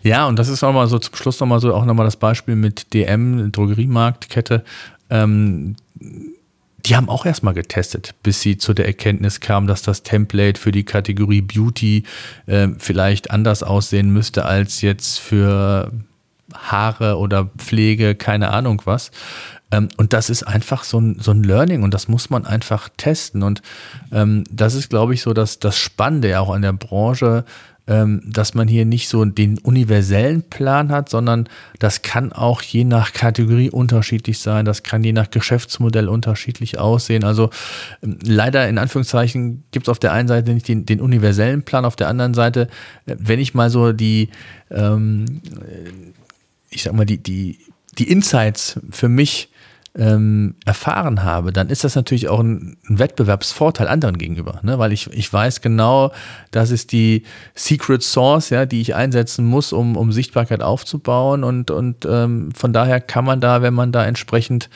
[0.04, 2.54] Ja, und das ist auch mal so zum Schluss nochmal so auch nochmal das Beispiel
[2.54, 4.62] mit DM, Drogeriemarktkette.
[5.10, 5.74] Ähm,
[6.86, 10.72] die haben auch erstmal getestet, bis sie zu der Erkenntnis kamen, dass das Template für
[10.72, 12.04] die Kategorie Beauty
[12.46, 15.92] äh, vielleicht anders aussehen müsste als jetzt für
[16.52, 19.10] Haare oder Pflege, keine Ahnung was.
[19.70, 22.88] Ähm, und das ist einfach so ein, so ein Learning und das muss man einfach
[22.96, 23.42] testen.
[23.42, 23.62] Und
[24.12, 27.44] ähm, das ist, glaube ich, so dass das Spannende auch an der Branche,
[27.86, 33.12] dass man hier nicht so den universellen Plan hat, sondern das kann auch je nach
[33.12, 37.24] Kategorie unterschiedlich sein, das kann je nach Geschäftsmodell unterschiedlich aussehen.
[37.24, 37.50] Also
[38.02, 41.84] ähm, leider in Anführungszeichen gibt es auf der einen Seite nicht den, den, universellen Plan,
[41.84, 42.68] auf der anderen Seite,
[43.04, 44.30] äh, wenn ich mal so die,
[44.70, 45.42] ähm,
[46.70, 47.58] ich sag mal, die, die,
[47.98, 49.50] die Insights für mich
[49.96, 54.78] ähm, erfahren habe, dann ist das natürlich auch ein, ein Wettbewerbsvorteil anderen gegenüber, ne?
[54.78, 56.12] weil ich, ich weiß genau,
[56.50, 57.22] das ist die
[57.54, 62.72] Secret Source, ja, die ich einsetzen muss, um, um Sichtbarkeit aufzubauen und, und ähm, von
[62.72, 64.68] daher kann man da, wenn man da entsprechend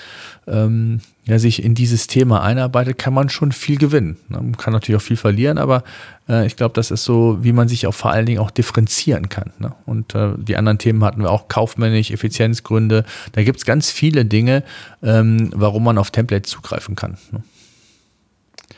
[0.50, 4.16] ähm, ja, sich in dieses Thema einarbeitet, kann man schon viel gewinnen.
[4.28, 4.38] Ne?
[4.38, 5.84] Man kann natürlich auch viel verlieren, aber
[6.28, 9.28] äh, ich glaube, das ist so, wie man sich auch vor allen Dingen auch differenzieren
[9.28, 9.52] kann.
[9.58, 9.74] Ne?
[9.84, 13.04] Und äh, die anderen Themen hatten wir auch kaufmännisch, Effizienzgründe.
[13.32, 14.64] Da gibt es ganz viele Dinge,
[15.02, 17.18] ähm, warum man auf Templates zugreifen kann.
[17.30, 17.42] Ne?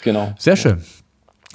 [0.02, 0.34] Genau.
[0.38, 0.82] Sehr schön.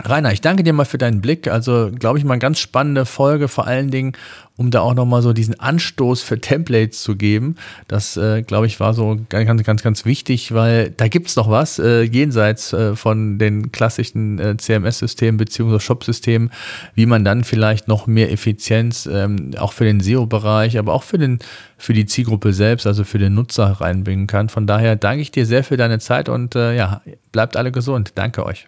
[0.03, 1.47] Rainer, ich danke dir mal für deinen Blick.
[1.47, 4.11] Also, glaube ich, mal eine ganz spannende Folge, vor allen Dingen,
[4.57, 7.55] um da auch nochmal so diesen Anstoß für Templates zu geben.
[7.87, 11.79] Das, äh, glaube ich, war so ganz, ganz, ganz wichtig, weil da gibt's noch was,
[11.79, 16.51] äh, jenseits äh, von den klassischen äh, CMS-Systemen beziehungsweise Shop-Systemen,
[16.93, 21.17] wie man dann vielleicht noch mehr Effizienz ähm, auch für den SEO-Bereich, aber auch für,
[21.17, 21.39] den,
[21.77, 24.49] für die Zielgruppe selbst, also für den Nutzer reinbringen kann.
[24.49, 28.11] Von daher danke ich dir sehr für deine Zeit und äh, ja, bleibt alle gesund.
[28.15, 28.67] Danke euch.